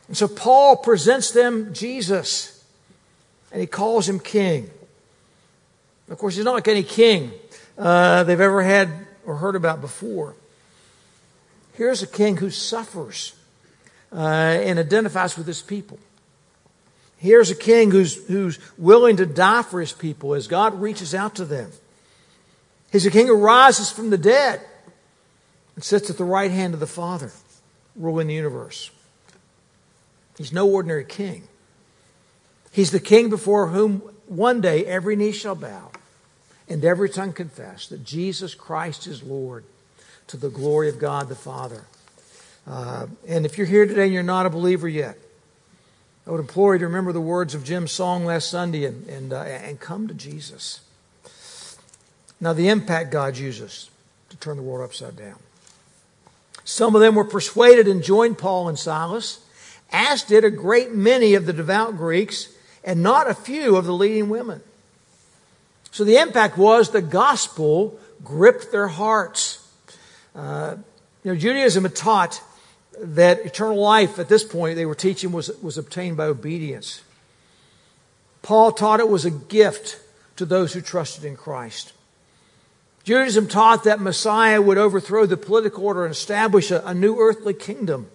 And 0.08 0.16
so 0.16 0.28
Paul 0.28 0.76
presents 0.76 1.30
them 1.30 1.72
Jesus 1.72 2.64
and 3.50 3.60
he 3.60 3.66
calls 3.66 4.08
him 4.08 4.20
king. 4.20 4.68
Of 6.10 6.18
course, 6.18 6.36
he's 6.36 6.44
not 6.44 6.54
like 6.54 6.68
any 6.68 6.82
king 6.82 7.32
uh, 7.78 8.24
they've 8.24 8.40
ever 8.40 8.62
had 8.62 8.90
or 9.24 9.36
heard 9.36 9.56
about 9.56 9.80
before. 9.80 10.34
Here's 11.72 12.02
a 12.02 12.06
king 12.06 12.36
who 12.36 12.50
suffers 12.50 13.34
uh, 14.12 14.18
and 14.18 14.78
identifies 14.78 15.36
with 15.36 15.46
his 15.46 15.62
people. 15.62 15.98
Here's 17.24 17.48
a 17.48 17.54
king 17.54 17.90
who's, 17.90 18.22
who's 18.26 18.58
willing 18.76 19.16
to 19.16 19.24
die 19.24 19.62
for 19.62 19.80
his 19.80 19.92
people 19.92 20.34
as 20.34 20.46
God 20.46 20.78
reaches 20.78 21.14
out 21.14 21.36
to 21.36 21.46
them. 21.46 21.72
He's 22.92 23.06
a 23.06 23.10
king 23.10 23.28
who 23.28 23.36
rises 23.38 23.90
from 23.90 24.10
the 24.10 24.18
dead 24.18 24.60
and 25.74 25.82
sits 25.82 26.10
at 26.10 26.18
the 26.18 26.24
right 26.24 26.50
hand 26.50 26.74
of 26.74 26.80
the 26.80 26.86
Father, 26.86 27.32
ruling 27.96 28.26
the 28.26 28.34
universe. 28.34 28.90
He's 30.36 30.52
no 30.52 30.68
ordinary 30.68 31.06
king. 31.06 31.44
He's 32.70 32.90
the 32.90 33.00
king 33.00 33.30
before 33.30 33.68
whom 33.68 34.00
one 34.26 34.60
day 34.60 34.84
every 34.84 35.16
knee 35.16 35.32
shall 35.32 35.54
bow 35.54 35.92
and 36.68 36.84
every 36.84 37.08
tongue 37.08 37.32
confess 37.32 37.86
that 37.86 38.04
Jesus 38.04 38.54
Christ 38.54 39.06
is 39.06 39.22
Lord 39.22 39.64
to 40.26 40.36
the 40.36 40.50
glory 40.50 40.90
of 40.90 40.98
God 40.98 41.30
the 41.30 41.34
Father. 41.34 41.86
Uh, 42.66 43.06
and 43.26 43.46
if 43.46 43.56
you're 43.56 43.66
here 43.66 43.86
today 43.86 44.04
and 44.04 44.12
you're 44.12 44.22
not 44.22 44.44
a 44.44 44.50
believer 44.50 44.86
yet, 44.86 45.16
I 46.26 46.30
would 46.30 46.40
implore 46.40 46.74
you 46.74 46.78
to 46.78 46.86
remember 46.86 47.12
the 47.12 47.20
words 47.20 47.54
of 47.54 47.64
Jim's 47.64 47.92
song 47.92 48.24
last 48.24 48.48
Sunday 48.48 48.86
and, 48.86 49.06
and, 49.08 49.32
uh, 49.32 49.42
and 49.42 49.78
come 49.78 50.08
to 50.08 50.14
Jesus. 50.14 50.80
Now, 52.40 52.54
the 52.54 52.68
impact 52.68 53.10
God 53.10 53.36
uses 53.36 53.90
to 54.30 54.36
turn 54.38 54.56
the 54.56 54.62
world 54.62 54.88
upside 54.88 55.16
down. 55.16 55.38
Some 56.64 56.94
of 56.94 57.02
them 57.02 57.14
were 57.14 57.24
persuaded 57.24 57.86
and 57.86 58.02
joined 58.02 58.38
Paul 58.38 58.68
and 58.68 58.78
Silas, 58.78 59.40
as 59.92 60.22
did 60.22 60.44
a 60.44 60.50
great 60.50 60.92
many 60.92 61.34
of 61.34 61.44
the 61.44 61.52
devout 61.52 61.96
Greeks 61.96 62.48
and 62.82 63.02
not 63.02 63.28
a 63.28 63.34
few 63.34 63.76
of 63.76 63.84
the 63.84 63.92
leading 63.92 64.30
women. 64.30 64.62
So 65.90 66.04
the 66.04 66.16
impact 66.16 66.56
was 66.56 66.90
the 66.90 67.02
gospel 67.02 67.98
gripped 68.24 68.72
their 68.72 68.88
hearts. 68.88 69.66
Uh, 70.34 70.76
you 71.22 71.32
know, 71.32 71.38
Judaism 71.38 71.84
had 71.84 71.94
taught 71.94 72.42
that 73.00 73.44
eternal 73.44 73.76
life 73.76 74.18
at 74.18 74.28
this 74.28 74.44
point 74.44 74.76
they 74.76 74.86
were 74.86 74.94
teaching 74.94 75.32
was, 75.32 75.50
was 75.62 75.78
obtained 75.78 76.16
by 76.16 76.26
obedience. 76.26 77.02
Paul 78.42 78.72
taught 78.72 79.00
it 79.00 79.08
was 79.08 79.24
a 79.24 79.30
gift 79.30 80.00
to 80.36 80.44
those 80.44 80.72
who 80.72 80.80
trusted 80.80 81.24
in 81.24 81.36
Christ. 81.36 81.92
Judaism 83.04 83.48
taught 83.48 83.84
that 83.84 84.00
Messiah 84.00 84.60
would 84.60 84.78
overthrow 84.78 85.26
the 85.26 85.36
political 85.36 85.84
order 85.84 86.04
and 86.04 86.12
establish 86.12 86.70
a, 86.70 86.82
a 86.86 86.94
new 86.94 87.18
earthly 87.18 87.54
kingdom. 87.54 88.08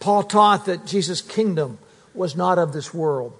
Paul 0.00 0.22
taught 0.22 0.66
that 0.66 0.86
Jesus' 0.86 1.20
kingdom 1.20 1.78
was 2.14 2.36
not 2.36 2.58
of 2.58 2.72
this 2.72 2.94
world. 2.94 3.38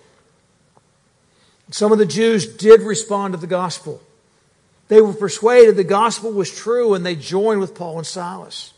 Some 1.70 1.92
of 1.92 1.98
the 1.98 2.06
Jews 2.06 2.46
did 2.46 2.80
respond 2.80 3.34
to 3.34 3.40
the 3.40 3.46
gospel. 3.46 4.02
They 4.88 5.00
were 5.00 5.12
persuaded 5.12 5.76
the 5.76 5.84
gospel 5.84 6.32
was 6.32 6.54
true 6.54 6.94
and 6.94 7.04
they 7.04 7.14
joined 7.14 7.60
with 7.60 7.74
Paul 7.74 7.98
and 7.98 8.06
Silas. 8.06 8.72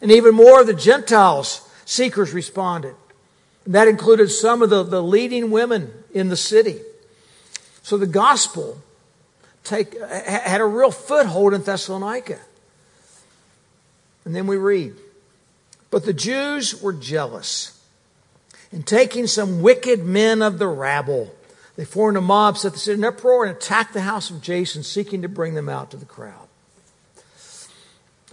And 0.00 0.12
even 0.12 0.34
more 0.34 0.60
of 0.60 0.66
the 0.66 0.74
Gentiles, 0.74 1.68
seekers 1.84 2.32
responded. 2.32 2.94
And 3.64 3.74
that 3.74 3.88
included 3.88 4.30
some 4.30 4.62
of 4.62 4.70
the, 4.70 4.82
the 4.82 5.02
leading 5.02 5.50
women 5.50 5.92
in 6.12 6.28
the 6.28 6.36
city. 6.36 6.80
So 7.82 7.96
the 7.96 8.06
gospel 8.06 8.78
take, 9.64 10.00
had 10.00 10.60
a 10.60 10.64
real 10.64 10.90
foothold 10.90 11.54
in 11.54 11.62
Thessalonica. 11.62 12.38
And 14.24 14.34
then 14.34 14.46
we 14.46 14.56
read, 14.56 14.94
but 15.90 16.04
the 16.04 16.12
Jews 16.12 16.82
were 16.82 16.92
jealous 16.92 17.76
and 18.72 18.86
taking 18.86 19.26
some 19.26 19.62
wicked 19.62 20.04
men 20.04 20.42
of 20.42 20.58
the 20.58 20.66
rabble, 20.66 21.34
they 21.76 21.84
formed 21.84 22.16
a 22.16 22.20
mob, 22.20 22.58
set 22.58 22.72
the 22.72 22.78
city 22.78 22.98
in 22.98 23.04
uproar, 23.04 23.44
and 23.44 23.56
attacked 23.56 23.92
the 23.92 24.00
house 24.00 24.30
of 24.30 24.42
Jason, 24.42 24.82
seeking 24.82 25.22
to 25.22 25.28
bring 25.28 25.54
them 25.54 25.68
out 25.68 25.90
to 25.92 25.96
the 25.96 26.06
crowd. 26.06 26.48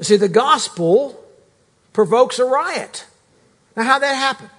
See, 0.02 0.18
the 0.18 0.30
gospel 0.30 1.23
provokes 1.94 2.40
a 2.40 2.46
riot. 2.46 3.06
Now, 3.76 3.84
how 3.84 4.00
that 4.00 4.14
happen? 4.16 4.50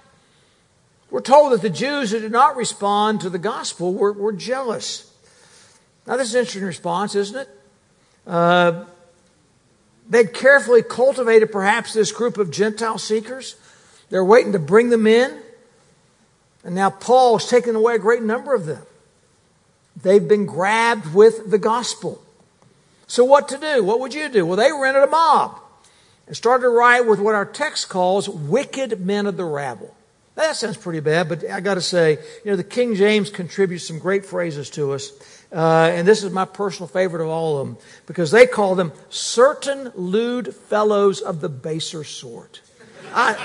We're 1.11 1.21
told 1.21 1.53
that 1.53 1.61
the 1.61 1.69
Jews 1.69 2.11
who 2.11 2.19
did 2.19 2.31
not 2.31 2.55
respond 2.55 3.21
to 3.21 3.29
the 3.29 3.37
gospel 3.37 3.93
were, 3.93 4.11
were 4.11 4.33
jealous. 4.33 5.11
Now, 6.07 6.17
this 6.17 6.29
is 6.29 6.35
an 6.35 6.39
interesting 6.39 6.63
response, 6.63 7.15
isn't 7.15 7.37
it? 7.37 7.49
Uh, 8.25 8.85
they'd 10.09 10.33
carefully 10.33 10.81
cultivated 10.81 11.51
perhaps 11.51 11.93
this 11.93 12.11
group 12.11 12.37
of 12.37 12.51
Gentile 12.51 12.97
seekers. 12.97 13.55
They're 14.09 14.25
waiting 14.25 14.53
to 14.53 14.59
bring 14.59 14.89
them 14.89 15.07
in. 15.07 15.39
And 16.63 16.73
now 16.73 16.89
Paul's 16.89 17.47
taken 17.47 17.75
away 17.75 17.95
a 17.95 17.99
great 17.99 18.23
number 18.23 18.55
of 18.55 18.65
them. 18.65 18.81
They've 20.01 20.27
been 20.27 20.45
grabbed 20.45 21.13
with 21.13 21.49
the 21.49 21.59
gospel. 21.59 22.21
So 23.07 23.23
what 23.23 23.47
to 23.49 23.57
do? 23.57 23.83
What 23.83 23.99
would 23.99 24.13
you 24.13 24.29
do? 24.29 24.45
Well, 24.45 24.57
they 24.57 24.71
rented 24.71 25.03
a 25.03 25.07
mob 25.07 25.59
and 26.27 26.35
started 26.35 26.63
to 26.63 26.69
write 26.69 27.01
with 27.01 27.19
what 27.19 27.35
our 27.35 27.45
text 27.45 27.89
calls 27.89 28.27
wicked 28.27 28.99
men 28.99 29.25
of 29.25 29.37
the 29.37 29.45
rabble. 29.45 29.95
That 30.35 30.55
sounds 30.57 30.75
pretty 30.75 30.99
bad, 30.99 31.29
but 31.29 31.49
I 31.49 31.61
got 31.61 31.75
to 31.75 31.81
say, 31.81 32.17
you 32.43 32.51
know, 32.51 32.57
the 32.57 32.63
King 32.63 32.95
James 32.95 33.29
contributes 33.29 33.87
some 33.87 33.99
great 33.99 34.25
phrases 34.25 34.69
to 34.71 34.91
us. 34.91 35.11
Uh, 35.51 35.89
and 35.93 36.05
this 36.05 36.23
is 36.23 36.31
my 36.31 36.43
personal 36.43 36.87
favorite 36.87 37.23
of 37.23 37.29
all 37.29 37.57
of 37.57 37.67
them 37.67 37.77
because 38.05 38.31
they 38.31 38.45
call 38.45 38.75
them 38.75 38.91
certain 39.09 39.91
lewd 39.95 40.53
fellows 40.53 41.21
of 41.21 41.39
the 41.39 41.47
baser 41.47 42.03
sort. 42.03 42.59
I, 43.13 43.37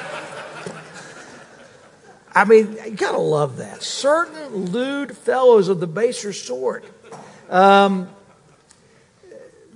I 2.34 2.44
mean, 2.44 2.76
you 2.84 2.92
gotta 2.92 3.18
love 3.18 3.58
that. 3.58 3.84
Certain 3.84 4.66
lewd 4.66 5.16
fellows 5.16 5.68
of 5.68 5.78
the 5.78 5.86
baser 5.86 6.32
sort. 6.32 6.84
Um, 7.48 8.08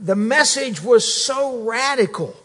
the 0.00 0.16
message 0.16 0.82
was 0.82 1.12
so 1.12 1.62
radical 1.62 2.36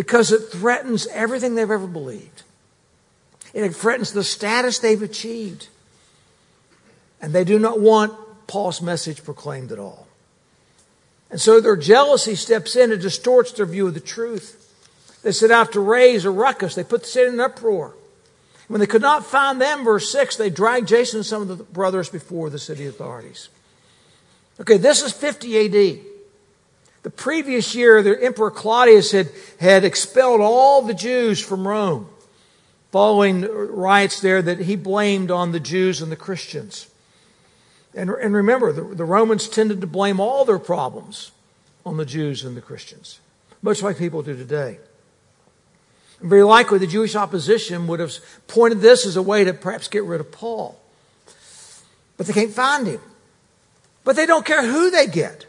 because 0.00 0.32
it 0.32 0.38
threatens 0.38 1.06
everything 1.08 1.54
they've 1.54 1.70
ever 1.70 1.86
believed. 1.86 2.42
It 3.52 3.76
threatens 3.76 4.14
the 4.14 4.24
status 4.24 4.78
they've 4.78 5.02
achieved. 5.02 5.68
And 7.20 7.34
they 7.34 7.44
do 7.44 7.58
not 7.58 7.80
want 7.80 8.14
Paul's 8.46 8.80
message 8.80 9.22
proclaimed 9.22 9.72
at 9.72 9.78
all. 9.78 10.06
And 11.30 11.38
so 11.38 11.60
their 11.60 11.76
jealousy 11.76 12.34
steps 12.34 12.76
in 12.76 12.92
and 12.92 13.02
distorts 13.02 13.52
their 13.52 13.66
view 13.66 13.88
of 13.88 13.92
the 13.92 14.00
truth. 14.00 14.72
They 15.22 15.32
set 15.32 15.50
out 15.50 15.72
to 15.72 15.80
raise 15.80 16.24
a 16.24 16.30
ruckus. 16.30 16.74
They 16.74 16.82
put 16.82 17.02
the 17.02 17.08
city 17.08 17.28
in 17.28 17.34
an 17.34 17.40
uproar. 17.40 17.94
When 18.68 18.80
they 18.80 18.86
could 18.86 19.02
not 19.02 19.26
find 19.26 19.60
them, 19.60 19.84
verse 19.84 20.10
6, 20.10 20.36
they 20.36 20.48
dragged 20.48 20.88
Jason 20.88 21.18
and 21.18 21.26
some 21.26 21.42
of 21.42 21.58
the 21.58 21.62
brothers 21.62 22.08
before 22.08 22.48
the 22.48 22.58
city 22.58 22.86
authorities. 22.86 23.50
Okay, 24.60 24.78
this 24.78 25.02
is 25.02 25.12
50 25.12 25.66
AD. 25.66 26.09
The 27.02 27.10
previous 27.10 27.74
year, 27.74 28.02
the 28.02 28.22
Emperor 28.22 28.50
Claudius 28.50 29.12
had, 29.12 29.30
had 29.58 29.84
expelled 29.84 30.40
all 30.40 30.82
the 30.82 30.94
Jews 30.94 31.40
from 31.40 31.66
Rome, 31.66 32.08
following 32.92 33.42
riots 33.42 34.20
there 34.20 34.42
that 34.42 34.60
he 34.60 34.76
blamed 34.76 35.30
on 35.30 35.52
the 35.52 35.60
Jews 35.60 36.02
and 36.02 36.12
the 36.12 36.16
Christians. 36.16 36.88
And, 37.94 38.10
and 38.10 38.34
remember, 38.34 38.72
the, 38.72 38.82
the 38.82 39.04
Romans 39.04 39.48
tended 39.48 39.80
to 39.80 39.86
blame 39.86 40.20
all 40.20 40.44
their 40.44 40.58
problems 40.58 41.32
on 41.86 41.96
the 41.96 42.04
Jews 42.04 42.44
and 42.44 42.56
the 42.56 42.60
Christians, 42.60 43.18
much 43.62 43.82
like 43.82 43.96
people 43.96 44.22
do 44.22 44.36
today. 44.36 44.78
And 46.20 46.28
very 46.28 46.42
likely 46.42 46.78
the 46.78 46.86
Jewish 46.86 47.16
opposition 47.16 47.86
would 47.86 48.00
have 48.00 48.12
pointed 48.46 48.80
this 48.80 49.06
as 49.06 49.16
a 49.16 49.22
way 49.22 49.44
to 49.44 49.54
perhaps 49.54 49.88
get 49.88 50.04
rid 50.04 50.20
of 50.20 50.30
Paul. 50.30 50.78
But 52.18 52.26
they 52.26 52.34
can't 52.34 52.52
find 52.52 52.86
him. 52.86 53.00
But 54.04 54.16
they 54.16 54.26
don't 54.26 54.44
care 54.44 54.64
who 54.64 54.90
they 54.90 55.06
get. 55.06 55.46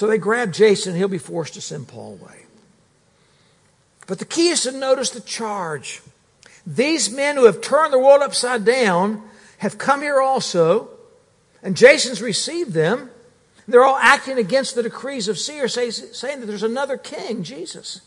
So 0.00 0.06
they 0.06 0.16
grab 0.16 0.54
Jason, 0.54 0.96
he'll 0.96 1.08
be 1.08 1.18
forced 1.18 1.52
to 1.52 1.60
send 1.60 1.86
Paul 1.86 2.18
away. 2.18 2.46
But 4.06 4.18
the 4.18 4.24
key 4.24 4.48
is 4.48 4.62
to 4.62 4.72
notice 4.72 5.10
the 5.10 5.20
charge. 5.20 6.00
These 6.66 7.10
men 7.10 7.36
who 7.36 7.44
have 7.44 7.60
turned 7.60 7.92
the 7.92 7.98
world 7.98 8.22
upside 8.22 8.64
down 8.64 9.22
have 9.58 9.76
come 9.76 10.00
here 10.00 10.18
also, 10.18 10.88
and 11.62 11.76
Jason's 11.76 12.22
received 12.22 12.72
them. 12.72 13.10
They're 13.68 13.84
all 13.84 13.98
acting 13.98 14.38
against 14.38 14.74
the 14.74 14.82
decrees 14.82 15.28
of 15.28 15.38
Caesar, 15.38 15.90
saying 16.14 16.40
that 16.40 16.46
there's 16.46 16.62
another 16.62 16.96
king, 16.96 17.42
Jesus. 17.42 18.00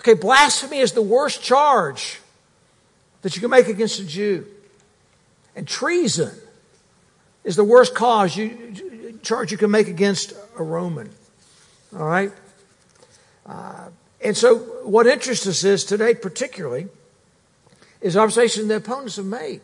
Okay, 0.00 0.14
blasphemy 0.14 0.80
is 0.80 0.90
the 0.90 1.00
worst 1.00 1.44
charge 1.44 2.18
that 3.22 3.36
you 3.36 3.40
can 3.40 3.50
make 3.50 3.68
against 3.68 4.00
a 4.00 4.04
Jew. 4.04 4.44
And 5.54 5.68
treason 5.68 6.34
is 7.44 7.54
the 7.54 7.62
worst 7.62 7.94
cause 7.94 8.36
you, 8.36 9.20
charge 9.22 9.52
you 9.52 9.58
can 9.58 9.70
make 9.70 9.86
against 9.86 10.34
a 10.58 10.62
Roman. 10.62 11.10
All 11.96 12.06
right? 12.06 12.32
Uh, 13.44 13.88
and 14.20 14.36
so, 14.36 14.56
what 14.84 15.06
interests 15.06 15.46
us 15.46 15.62
is 15.64 15.84
today, 15.84 16.14
particularly, 16.14 16.88
is 18.00 18.16
observation 18.16 18.68
the 18.68 18.76
opponents 18.76 19.16
have 19.16 19.26
made. 19.26 19.60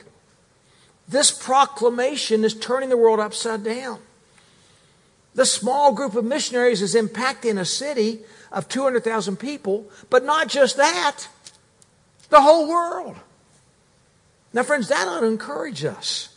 This 1.09 1.31
proclamation 1.31 2.45
is 2.45 2.55
turning 2.55 2.89
the 2.89 2.97
world 2.97 3.21
upside 3.21 3.65
down. 3.65 3.99
This 5.35 5.53
small 5.53 5.93
group 5.93 6.15
of 6.15 6.25
missionaries 6.25 6.83
is 6.83 6.95
impacting 6.95 7.59
a 7.59 7.65
city 7.65 8.21
of 8.51 8.69
200,000 8.69 9.37
people, 9.37 9.87
but 10.11 10.25
not 10.25 10.49
just 10.49 10.77
that, 10.77 11.27
the 12.29 12.41
whole 12.41 12.69
world. 12.69 13.17
Now, 14.53 14.63
friends, 14.63 14.89
that 14.89 15.09
ought 15.09 15.21
to 15.21 15.27
encourage 15.27 15.85
us. 15.85 16.32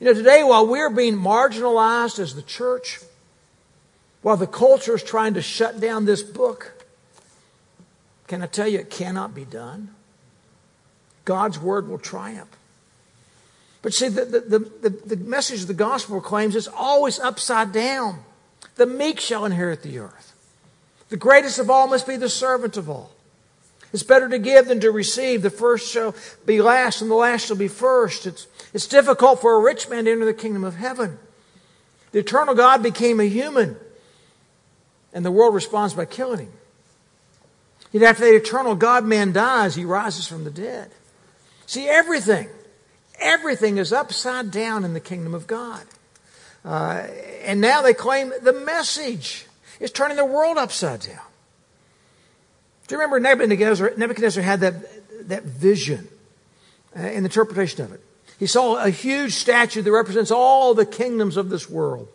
You 0.00 0.06
know, 0.06 0.14
today, 0.14 0.42
while 0.42 0.66
we're 0.66 0.88
being 0.88 1.16
marginalized 1.16 2.18
as 2.18 2.34
the 2.34 2.42
church, 2.42 3.00
while 4.22 4.38
the 4.38 4.46
culture 4.46 4.94
is 4.94 5.02
trying 5.02 5.34
to 5.34 5.42
shut 5.42 5.78
down 5.78 6.06
this 6.06 6.22
book, 6.22 6.72
can 8.26 8.42
I 8.42 8.46
tell 8.46 8.66
you 8.66 8.78
it 8.78 8.88
cannot 8.88 9.34
be 9.34 9.44
done? 9.44 9.94
God's 11.26 11.58
word 11.58 11.86
will 11.86 11.98
triumph. 11.98 12.56
But 13.82 13.92
see, 13.92 14.08
the, 14.08 14.24
the, 14.24 14.58
the, 14.58 14.88
the, 14.88 15.16
message 15.16 15.62
of 15.62 15.66
the 15.68 15.74
gospel 15.74 16.20
claims 16.20 16.54
it's 16.54 16.68
always 16.68 17.18
upside 17.18 17.72
down. 17.72 18.20
The 18.76 18.86
meek 18.86 19.20
shall 19.20 19.44
inherit 19.44 19.82
the 19.82 19.98
earth. 19.98 20.34
The 21.08 21.16
greatest 21.16 21.58
of 21.58 21.70
all 21.70 21.88
must 21.88 22.06
be 22.06 22.16
the 22.16 22.28
servant 22.28 22.76
of 22.76 22.90
all. 22.90 23.10
It's 23.92 24.02
better 24.02 24.28
to 24.28 24.38
give 24.38 24.68
than 24.68 24.80
to 24.80 24.90
receive. 24.90 25.42
The 25.42 25.50
first 25.50 25.90
shall 25.90 26.14
be 26.46 26.62
last, 26.62 27.02
and 27.02 27.10
the 27.10 27.16
last 27.16 27.46
shall 27.46 27.56
be 27.56 27.68
first. 27.68 28.26
It's, 28.26 28.46
it's 28.72 28.86
difficult 28.86 29.40
for 29.40 29.54
a 29.54 29.60
rich 29.60 29.88
man 29.88 30.04
to 30.04 30.12
enter 30.12 30.24
the 30.24 30.34
kingdom 30.34 30.64
of 30.64 30.76
heaven. 30.76 31.18
The 32.12 32.20
eternal 32.20 32.54
God 32.54 32.82
became 32.82 33.20
a 33.20 33.24
human, 33.24 33.76
and 35.12 35.24
the 35.24 35.30
world 35.30 35.54
responds 35.54 35.94
by 35.94 36.04
killing 36.04 36.46
him. 36.46 36.52
Yet 37.92 38.04
after 38.04 38.24
the 38.24 38.36
eternal 38.36 38.76
God 38.76 39.04
man 39.04 39.32
dies, 39.32 39.74
he 39.74 39.84
rises 39.84 40.26
from 40.26 40.44
the 40.44 40.50
dead. 40.50 40.90
See, 41.66 41.88
everything 41.88 42.48
Everything 43.20 43.76
is 43.76 43.92
upside 43.92 44.50
down 44.50 44.82
in 44.82 44.94
the 44.94 45.00
kingdom 45.00 45.34
of 45.34 45.46
God. 45.46 45.84
Uh, 46.64 47.06
and 47.44 47.60
now 47.60 47.82
they 47.82 47.92
claim 47.92 48.32
the 48.42 48.52
message 48.52 49.46
is 49.78 49.90
turning 49.90 50.16
the 50.16 50.24
world 50.24 50.56
upside 50.56 51.00
down. 51.00 51.20
Do 52.90 52.96
you 52.96 53.02
remember 53.02 53.20
Nebuchadnezzar, 53.20 53.92
Nebuchadnezzar 53.96 54.42
had 54.42 54.60
that, 54.60 55.28
that 55.28 55.44
vision 55.44 56.08
uh, 56.98 57.02
in 57.02 57.22
the 57.22 57.28
interpretation 57.28 57.84
of 57.84 57.92
it? 57.92 58.00
He 58.36 58.46
saw 58.46 58.82
a 58.82 58.90
huge 58.90 59.34
statue 59.34 59.80
that 59.80 59.92
represents 59.92 60.32
all 60.32 60.74
the 60.74 60.84
kingdoms 60.84 61.36
of 61.36 61.50
this 61.50 61.70
world. 61.70 62.08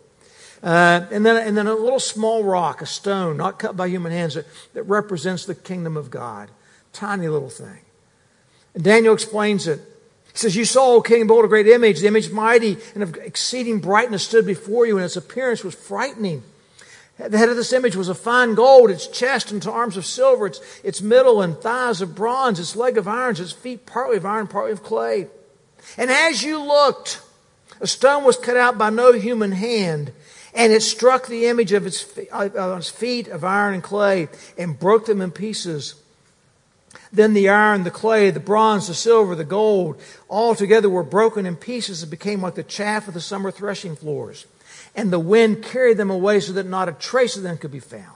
Uh, 0.62 1.06
and, 1.12 1.26
then, 1.26 1.48
and 1.48 1.58
then 1.58 1.68
a 1.68 1.74
little 1.74 2.02
small 2.02 2.44
rock, 2.44 2.82
a 2.82 2.86
stone, 2.86 3.38
not 3.38 3.58
cut 3.58 3.78
by 3.78 3.88
human 3.88 4.12
hands, 4.12 4.34
that, 4.34 4.48
that 4.74 4.84
represents 4.84 5.46
the 5.46 5.56
kingdom 5.56 5.96
of 5.96 6.12
God. 6.12 6.50
Tiny 6.92 7.30
little 7.30 7.50
thing. 7.50 7.80
And 8.74 8.84
Daniel 8.84 9.14
explains 9.14 9.68
it. 9.68 9.80
He 10.34 10.38
says, 10.40 10.58
You 10.58 10.66
saw, 10.66 10.96
O 10.96 11.02
king, 11.02 11.26
behold, 11.26 11.46
a 11.46 11.48
great 11.48 11.70
image. 11.70 12.02
The 12.02 12.08
image 12.08 12.32
mighty 12.32 12.76
and 12.96 13.02
of 13.02 13.16
exceeding 13.16 13.80
brightness 13.80 14.28
stood 14.28 14.46
before 14.46 14.86
you, 14.86 14.98
and 14.98 15.06
its 15.06 15.16
appearance 15.16 15.64
was 15.64 15.74
frightening. 15.74 16.44
The 17.18 17.38
head 17.38 17.48
of 17.50 17.56
this 17.56 17.72
image 17.72 17.96
was 17.96 18.10
of 18.10 18.20
fine 18.20 18.56
gold, 18.56 18.92
its 18.92 19.08
chest 19.08 19.52
and 19.52 19.66
arms 19.66 19.96
of 19.96 20.06
silver, 20.06 20.48
its, 20.48 20.60
its 20.84 21.02
middle 21.02 21.42
and 21.42 21.58
thighs 21.58 22.02
of 22.02 22.14
bronze, 22.14 22.60
its 22.60 22.76
leg 22.76 22.98
of 22.98 23.08
iron, 23.08 23.38
its 23.38 23.54
feet 23.54 23.86
partly 23.86 24.18
of 24.18 24.26
iron, 24.26 24.48
partly 24.48 24.74
of 24.74 24.84
clay. 24.84 25.28
And 25.98 26.12
as 26.12 26.44
you 26.44 26.62
looked, 26.62 27.22
a 27.80 27.88
stone 27.88 28.26
was 28.26 28.38
cut 28.38 28.58
out 28.58 28.78
by 28.78 28.90
no 28.90 29.14
human 29.14 29.54
hand, 29.54 30.12
and 30.54 30.74
it 30.74 30.82
struck 30.82 31.28
the 31.28 31.46
image 31.46 31.72
of 31.72 31.88
its, 31.88 32.06
its 32.18 32.90
feet 32.90 33.30
of 33.30 33.46
iron 33.46 33.76
and 33.76 33.84
clay 33.84 34.28
and 34.58 34.78
broke 34.78 35.06
them 35.06 35.22
in 35.22 35.32
pieces. 35.32 35.96
Then 37.14 37.34
the 37.34 37.48
iron, 37.48 37.84
the 37.84 37.92
clay, 37.92 38.30
the 38.30 38.42
bronze, 38.42 38.88
the 38.90 38.94
silver, 38.94 39.36
the 39.36 39.46
gold, 39.46 40.02
all 40.28 40.54
together 40.54 40.90
were 40.90 41.04
broken 41.04 41.46
in 41.46 41.56
pieces 41.56 42.02
and 42.02 42.12
became 42.12 42.42
like 42.42 42.56
the 42.56 42.64
chaff 42.64 43.08
of 43.08 43.14
the 43.14 43.22
summer 43.22 43.52
threshing 43.52 43.96
floors. 43.96 44.46
And 44.96 45.12
the 45.12 45.20
wind 45.20 45.64
carried 45.64 45.98
them 45.98 46.10
away 46.10 46.40
so 46.40 46.54
that 46.54 46.66
not 46.66 46.88
a 46.88 46.94
trace 46.94 47.36
of 47.36 47.44
them 47.44 47.58
could 47.58 47.72
be 47.72 47.80
found. 47.80 48.12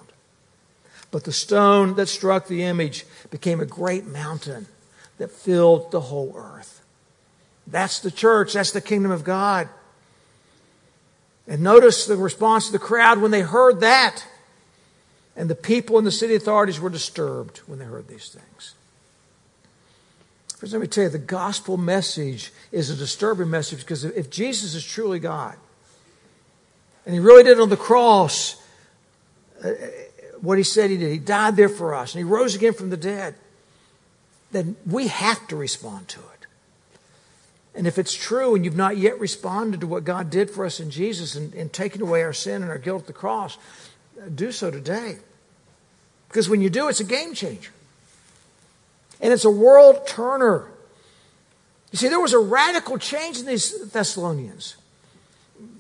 But 1.12 1.24
the 1.24 1.32
stone 1.32 1.96
that 1.96 2.08
struck 2.08 2.48
the 2.48 2.64
image 2.64 3.06
became 3.32 3.60
a 3.60 3.66
great 3.66 4.06
mountain 4.06 4.68
that 5.18 5.32
filled 5.32 5.92
the 5.92 6.00
whole 6.00 6.34
earth. 6.38 6.82
That's 7.68 8.00
the 8.00 8.12
church. 8.12 8.54
That's 8.54 8.72
the 8.72 8.82
kingdom 8.82 9.12
of 9.12 9.24
God. 9.24 9.68
And 11.48 11.62
notice 11.62 12.06
the 12.06 12.16
response 12.16 12.68
of 12.68 12.74
the 12.74 12.80
crowd 12.80 13.20
when 13.20 13.32
they 13.32 13.42
heard 13.42 13.82
that. 13.82 14.24
And 15.36 15.50
the 15.50 15.56
people 15.56 15.98
and 15.98 16.06
the 16.06 16.12
city 16.12 16.36
authorities 16.36 16.80
were 16.80 16.90
disturbed 16.90 17.60
when 17.66 17.80
they 17.80 17.86
heard 17.86 18.08
these 18.08 18.30
things. 18.30 18.76
Friends, 20.58 20.74
let 20.74 20.82
me 20.82 20.88
tell 20.88 21.06
you, 21.06 21.10
the 21.10 21.18
gospel 21.18 21.78
message 21.78 22.52
is 22.72 22.90
a 22.90 22.96
disturbing 22.96 23.50
message 23.50 23.80
because 23.80 24.04
if 24.04 24.30
Jesus 24.30 24.76
is 24.76 24.86
truly 24.86 25.18
God, 25.18 25.56
and 27.10 27.16
he 27.16 27.20
really 27.20 27.42
did 27.42 27.60
on 27.60 27.70
the 27.70 27.76
cross 27.76 28.62
uh, 29.64 29.72
what 30.42 30.60
he 30.60 30.64
said 30.64 30.92
he 30.92 30.98
did, 30.98 31.12
he 31.12 31.18
died 31.18 31.56
there 31.56 31.68
for 31.68 31.96
us, 31.96 32.14
and 32.14 32.20
he 32.20 32.24
rose 32.24 32.54
again 32.54 32.72
from 32.72 32.92
the 32.92 32.98
dead, 32.98 33.34
then 34.52 34.76
we 34.86 35.08
have 35.08 35.48
to 35.48 35.56
respond 35.56 36.08
to 36.10 36.20
it. 36.20 36.46
And 37.74 37.88
if 37.88 37.98
it's 37.98 38.14
true 38.14 38.54
and 38.54 38.64
you've 38.64 38.78
not 38.78 38.98
yet 38.98 39.20
responded 39.20 39.82
to 39.82 39.88
what 39.88 40.04
God 40.04 40.30
did 40.30 40.52
for 40.52 40.66
us 40.66 40.80
in 40.80 40.92
Jesus 40.92 41.34
and, 41.34 41.52
and 41.56 41.74
taking 41.74 42.04
away 42.04 42.22
our 42.22 42.32
sin 42.32 42.62
and 42.62 42.70
our 42.70 42.78
guilt 42.78 43.02
at 43.02 43.08
the 43.08 43.14
cross, 43.14 43.58
do 44.36 44.52
so 44.52 44.70
today. 44.70 45.18
Because 46.28 46.48
when 46.48 46.62
you 46.62 46.70
do, 46.70 46.90
it's 46.90 47.00
a 47.00 47.04
game 47.04 47.34
changer. 47.34 47.72
And 49.20 49.34
it's 49.34 49.46
a 49.46 49.50
world 49.50 50.06
turner. 50.06 50.68
You 51.92 51.98
see, 51.98 52.08
there 52.08 52.20
was 52.20 52.34
a 52.34 52.40
radical 52.40 53.00
change 53.00 53.40
in 53.40 53.48
these 53.48 53.90
Thessalonians. 53.90 54.76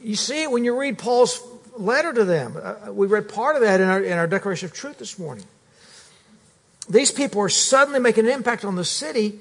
You 0.01 0.15
see 0.15 0.43
it 0.43 0.51
when 0.51 0.63
you 0.63 0.77
read 0.79 0.97
Paul's 0.97 1.41
letter 1.77 2.13
to 2.13 2.25
them. 2.25 2.55
Uh, 2.62 2.91
we 2.93 3.07
read 3.07 3.29
part 3.29 3.55
of 3.55 3.62
that 3.62 3.81
in 3.81 3.88
our, 3.88 4.01
in 4.01 4.17
our 4.17 4.27
Declaration 4.27 4.65
of 4.67 4.73
Truth 4.73 4.97
this 4.99 5.19
morning. 5.19 5.45
These 6.89 7.12
people 7.12 7.41
are 7.41 7.49
suddenly 7.49 7.99
making 7.99 8.25
an 8.25 8.31
impact 8.31 8.65
on 8.65 8.75
the 8.75 8.85
city 8.85 9.39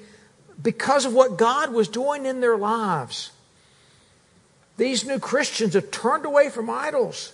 because 0.61 1.05
of 1.05 1.13
what 1.13 1.37
God 1.37 1.73
was 1.73 1.87
doing 1.87 2.25
in 2.25 2.41
their 2.41 2.57
lives. 2.57 3.31
These 4.77 5.05
new 5.05 5.19
Christians 5.19 5.73
have 5.73 5.91
turned 5.91 6.25
away 6.25 6.49
from 6.49 6.69
idols. 6.69 7.33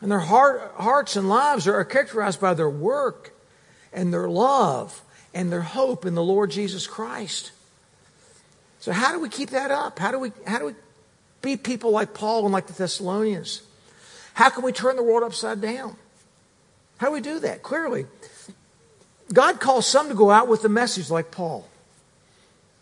And 0.00 0.10
their 0.10 0.20
heart, 0.20 0.72
hearts 0.76 1.16
and 1.16 1.28
lives 1.28 1.66
are 1.66 1.84
characterized 1.84 2.40
by 2.40 2.54
their 2.54 2.70
work 2.70 3.34
and 3.92 4.12
their 4.12 4.28
love 4.28 5.02
and 5.34 5.50
their 5.50 5.62
hope 5.62 6.06
in 6.06 6.14
the 6.14 6.22
Lord 6.22 6.50
Jesus 6.50 6.86
Christ. 6.86 7.50
So 8.80 8.92
how 8.92 9.12
do 9.12 9.20
we 9.20 9.28
keep 9.28 9.50
that 9.50 9.70
up? 9.70 9.98
How 9.98 10.12
do 10.12 10.18
we 10.18 10.32
how 10.46 10.60
do 10.60 10.66
we 10.66 10.74
be 11.42 11.56
people 11.56 11.90
like 11.90 12.14
Paul 12.14 12.44
and 12.44 12.52
like 12.52 12.66
the 12.66 12.72
Thessalonians? 12.72 13.62
How 14.34 14.50
can 14.50 14.62
we 14.62 14.72
turn 14.72 14.96
the 14.96 15.02
world 15.02 15.22
upside 15.22 15.60
down? 15.60 15.96
How 16.98 17.08
do 17.08 17.12
we 17.12 17.20
do 17.20 17.38
that? 17.40 17.62
Clearly, 17.62 18.06
God 19.32 19.60
calls 19.60 19.86
some 19.86 20.08
to 20.08 20.14
go 20.14 20.30
out 20.30 20.48
with 20.48 20.62
the 20.62 20.68
message 20.68 21.10
like 21.10 21.30
Paul. 21.30 21.68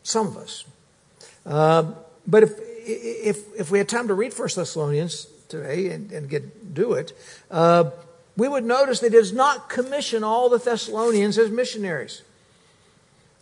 Some 0.02 0.26
of 0.26 0.36
us. 0.36 0.64
Uh, 1.44 1.92
but 2.26 2.42
if, 2.42 2.52
if, 2.58 3.38
if 3.58 3.70
we 3.70 3.78
had 3.78 3.88
time 3.88 4.08
to 4.08 4.14
read 4.14 4.36
1 4.36 4.48
Thessalonians 4.54 5.26
today 5.48 5.88
and, 5.88 6.10
and 6.12 6.28
get, 6.28 6.74
do 6.74 6.94
it, 6.94 7.12
uh, 7.50 7.90
we 8.36 8.48
would 8.48 8.64
notice 8.64 9.00
that 9.00 9.12
he 9.12 9.18
does 9.18 9.32
not 9.32 9.68
commission 9.68 10.22
all 10.22 10.48
the 10.48 10.58
Thessalonians 10.58 11.38
as 11.38 11.50
missionaries. 11.50 12.22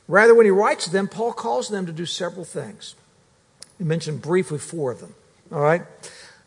Rather, 0.06 0.34
when 0.34 0.46
he 0.46 0.50
writes 0.50 0.84
to 0.84 0.90
them, 0.90 1.08
Paul 1.08 1.32
calls 1.32 1.68
them 1.68 1.86
to 1.86 1.92
do 1.92 2.06
several 2.06 2.44
things. 2.44 2.94
He 3.78 3.84
mentioned 3.84 4.22
briefly 4.22 4.58
four 4.58 4.92
of 4.92 5.00
them. 5.00 5.14
All 5.52 5.60
right? 5.60 5.82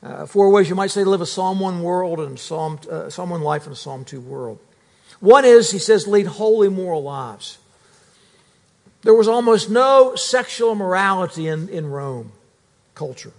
Uh, 0.02 0.26
four 0.26 0.50
ways 0.50 0.70
you 0.70 0.76
might 0.76 0.92
say 0.92 1.04
to 1.04 1.10
live 1.10 1.22
a 1.22 1.26
Psalm 1.26 1.60
1 1.60 1.82
world 1.82 2.20
and 2.20 2.40
Psalm, 2.40 2.80
uh, 2.90 3.10
Psalm 3.10 3.32
1 3.32 3.42
life 3.42 3.66
and 3.66 3.74
a 3.74 3.76
Psalm 3.76 4.06
2 4.06 4.22
world. 4.22 4.60
One 5.20 5.46
is, 5.46 5.72
he 5.72 5.80
says, 5.80 6.08
lead 6.08 6.28
holy 6.28 6.70
moral 6.70 7.04
lives. 7.04 7.58
There 9.02 9.14
was 9.14 9.28
almost 9.28 9.70
no 9.70 10.16
sexual 10.16 10.76
morality 10.76 11.48
in, 11.48 11.70
in 11.70 11.90
Rome 11.90 12.32
culture. 12.94 13.32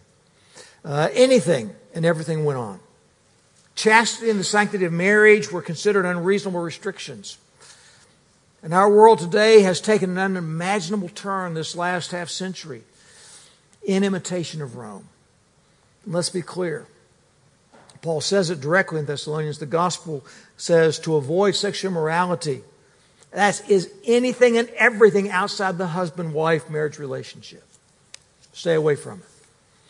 Uh, 0.85 1.09
anything 1.13 1.75
and 1.95 2.05
everything 2.05 2.45
went 2.45 2.59
on. 2.59 2.81
Chastity 3.75 4.31
and 4.31 4.41
the 4.41 4.45
sanctity 4.45 4.85
of 4.85 4.93
marriage 4.93 5.53
were 5.53 5.63
considered 5.63 6.05
unreasonable 6.05 6.61
restrictions. 6.61 7.39
And 8.63 8.75
our 8.75 8.91
world 8.91 9.21
today 9.21 9.63
has 9.63 9.81
taken 9.81 10.11
an 10.11 10.19
unimaginable 10.19 11.09
turn 11.11 11.55
this 11.55 11.77
last 11.77 12.11
half 12.11 12.29
century 12.29 12.83
in 13.87 14.05
imitation 14.05 14.63
of 14.63 14.77
Rome. 14.77 15.09
And 16.05 16.15
let's 16.15 16.31
be 16.31 16.43
clear. 16.43 16.87
Paul 18.01 18.21
says 18.21 18.51
it 18.51 18.61
directly 18.61 19.01
in 19.01 19.07
Thessalonians. 19.07 19.59
The 19.59 19.67
gospel 19.67 20.25
says 20.57 20.99
to 21.01 21.17
avoid 21.17 21.55
sexual 21.55 21.91
immorality. 21.91 22.63
That 23.33 23.69
is 23.69 23.93
anything 24.07 24.57
and 24.57 24.69
everything 24.71 25.31
outside 25.31 25.79
the 25.79 25.89
husband 25.89 26.33
wife 26.33 26.71
marriage 26.71 26.99
relationship. 26.99 27.65
Stay 28.53 28.75
away 28.75 28.97
from 28.97 29.21
it. 29.21 29.27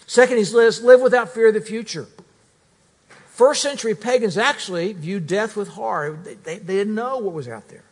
Second, 0.07 0.39
he 0.39 0.45
says, 0.45 0.83
live 0.83 1.01
without 1.01 1.35
fear 1.35 1.49
of 1.49 1.55
the 1.55 1.61
future. 1.61 2.07
First 3.29 3.63
century 3.63 3.95
pagans 3.95 4.37
actually 4.37 4.93
viewed 4.95 5.27
death 5.27 5.55
with 5.55 5.69
horror. 5.69 6.19
They, 6.25 6.35
they, 6.35 6.59
they 6.59 6.77
didn't 6.77 6.95
know 6.95 7.19
what 7.19 7.35
was 7.35 7.47
out 7.49 7.69
there, 7.69 7.85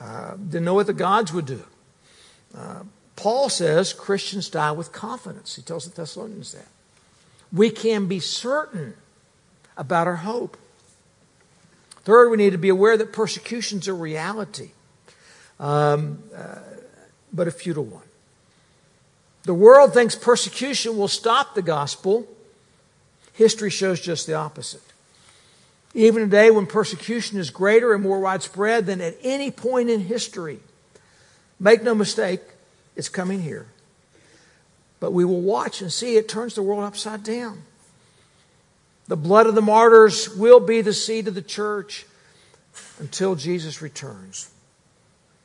uh, 0.00 0.34
didn't 0.36 0.64
know 0.64 0.74
what 0.74 0.86
the 0.86 0.92
gods 0.92 1.32
would 1.32 1.46
do. 1.46 1.62
Uh, 2.56 2.82
Paul 3.16 3.48
says 3.48 3.92
Christians 3.92 4.48
die 4.48 4.72
with 4.72 4.92
confidence. 4.92 5.56
He 5.56 5.62
tells 5.62 5.88
the 5.88 5.94
Thessalonians 5.94 6.52
that. 6.52 6.68
We 7.52 7.70
can 7.70 8.06
be 8.06 8.20
certain 8.20 8.94
about 9.76 10.06
our 10.06 10.16
hope. 10.16 10.56
Third, 12.04 12.30
we 12.30 12.36
need 12.36 12.50
to 12.50 12.58
be 12.58 12.68
aware 12.68 12.96
that 12.96 13.12
persecution's 13.12 13.88
a 13.88 13.94
reality, 13.94 14.70
um, 15.58 16.22
uh, 16.36 16.58
but 17.32 17.48
a 17.48 17.50
futile 17.50 17.84
one. 17.84 18.02
The 19.44 19.54
world 19.54 19.94
thinks 19.94 20.14
persecution 20.14 20.96
will 20.98 21.08
stop 21.08 21.54
the 21.54 21.62
gospel. 21.62 22.28
History 23.32 23.70
shows 23.70 24.00
just 24.00 24.26
the 24.26 24.34
opposite. 24.34 24.82
Even 25.94 26.22
today, 26.22 26.50
when 26.50 26.66
persecution 26.66 27.38
is 27.38 27.50
greater 27.50 27.94
and 27.94 28.02
more 28.02 28.20
widespread 28.20 28.86
than 28.86 29.00
at 29.00 29.16
any 29.22 29.50
point 29.50 29.88
in 29.88 30.00
history, 30.00 30.58
make 31.58 31.82
no 31.82 31.94
mistake, 31.94 32.40
it's 32.96 33.08
coming 33.08 33.40
here. 33.40 33.66
But 34.98 35.12
we 35.12 35.24
will 35.24 35.42
watch 35.42 35.82
and 35.82 35.92
see 35.92 36.16
it 36.16 36.28
turns 36.28 36.54
the 36.54 36.62
world 36.62 36.82
upside 36.82 37.22
down. 37.22 37.62
The 39.08 39.16
blood 39.16 39.46
of 39.46 39.54
the 39.54 39.62
martyrs 39.62 40.34
will 40.34 40.58
be 40.58 40.80
the 40.80 40.92
seed 40.92 41.28
of 41.28 41.34
the 41.34 41.42
church 41.42 42.06
until 42.98 43.34
Jesus 43.34 43.80
returns. 43.80 44.50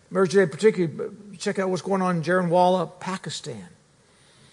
Emerge 0.10 0.32
today, 0.32 0.50
particularly, 0.50 1.16
check 1.38 1.60
out 1.60 1.70
what's 1.70 1.82
going 1.82 2.02
on 2.02 2.18
in 2.18 2.24
Jaranwala, 2.24 3.00
Pakistan. 3.00 3.68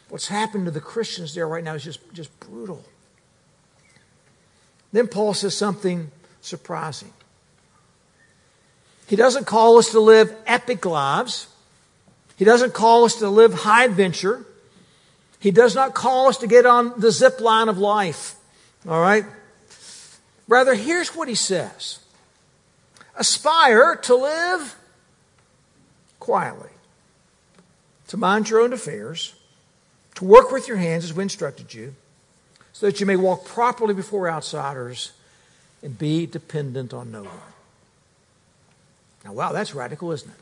What's 0.09 0.29
happened 0.29 0.67
to 0.67 0.71
the 0.71 0.81
Christians 0.81 1.35
there 1.35 1.49
right 1.49 1.65
now 1.65 1.75
is 1.75 1.85
just, 1.85 2.01
just 2.13 2.39
brutal. 2.41 2.85
Then 4.93 5.07
Paul 5.07 5.35
says 5.35 5.57
something 5.57 6.11
surprising. 6.41 7.13
He 9.07 9.17
doesn't 9.17 9.47
call 9.47 9.79
us 9.79 9.91
to 9.91 10.01
live 10.01 10.35
epic 10.47 10.85
lives. 10.85 11.49
He 12.39 12.45
doesn't 12.45 12.73
call 12.73 13.05
us 13.05 13.17
to 13.17 13.29
live 13.29 13.53
high 13.53 13.85
adventure. 13.85 14.47
He 15.41 15.51
does 15.51 15.75
not 15.75 15.93
call 15.93 16.29
us 16.29 16.39
to 16.39 16.47
get 16.47 16.67
on 16.67 16.99
the 16.99 17.11
zip 17.11 17.41
line 17.41 17.69
of 17.69 17.79
life. 17.79 18.37
All 18.89 19.01
right? 19.01 19.25
Rather, 20.47 20.75
here's 20.75 21.15
what 21.17 21.27
he 21.27 21.35
says 21.35 21.99
Aspire 23.17 23.97
to 23.97 24.15
live 24.15 24.77
quietly, 26.21 26.71
to 28.07 28.17
mind 28.17 28.49
your 28.49 28.61
own 28.61 28.73
affairs, 28.73 29.35
to 30.15 30.25
work 30.25 30.53
with 30.53 30.69
your 30.69 30.77
hands 30.77 31.03
as 31.05 31.13
we 31.13 31.25
instructed 31.25 31.75
you, 31.75 31.97
so 32.73 32.87
that 32.87 33.01
you 33.01 33.07
may 33.07 33.17
walk 33.17 33.45
properly 33.47 33.95
before 33.95 34.31
outsiders 34.31 35.11
and 35.83 35.99
be 35.99 36.25
dependent 36.25 36.95
on 36.95 37.11
no 37.11 37.25
one. 37.25 37.53
Now, 39.25 39.33
wow, 39.33 39.51
that's 39.51 39.75
radical, 39.75 40.13
isn't 40.13 40.31
it? 40.31 40.37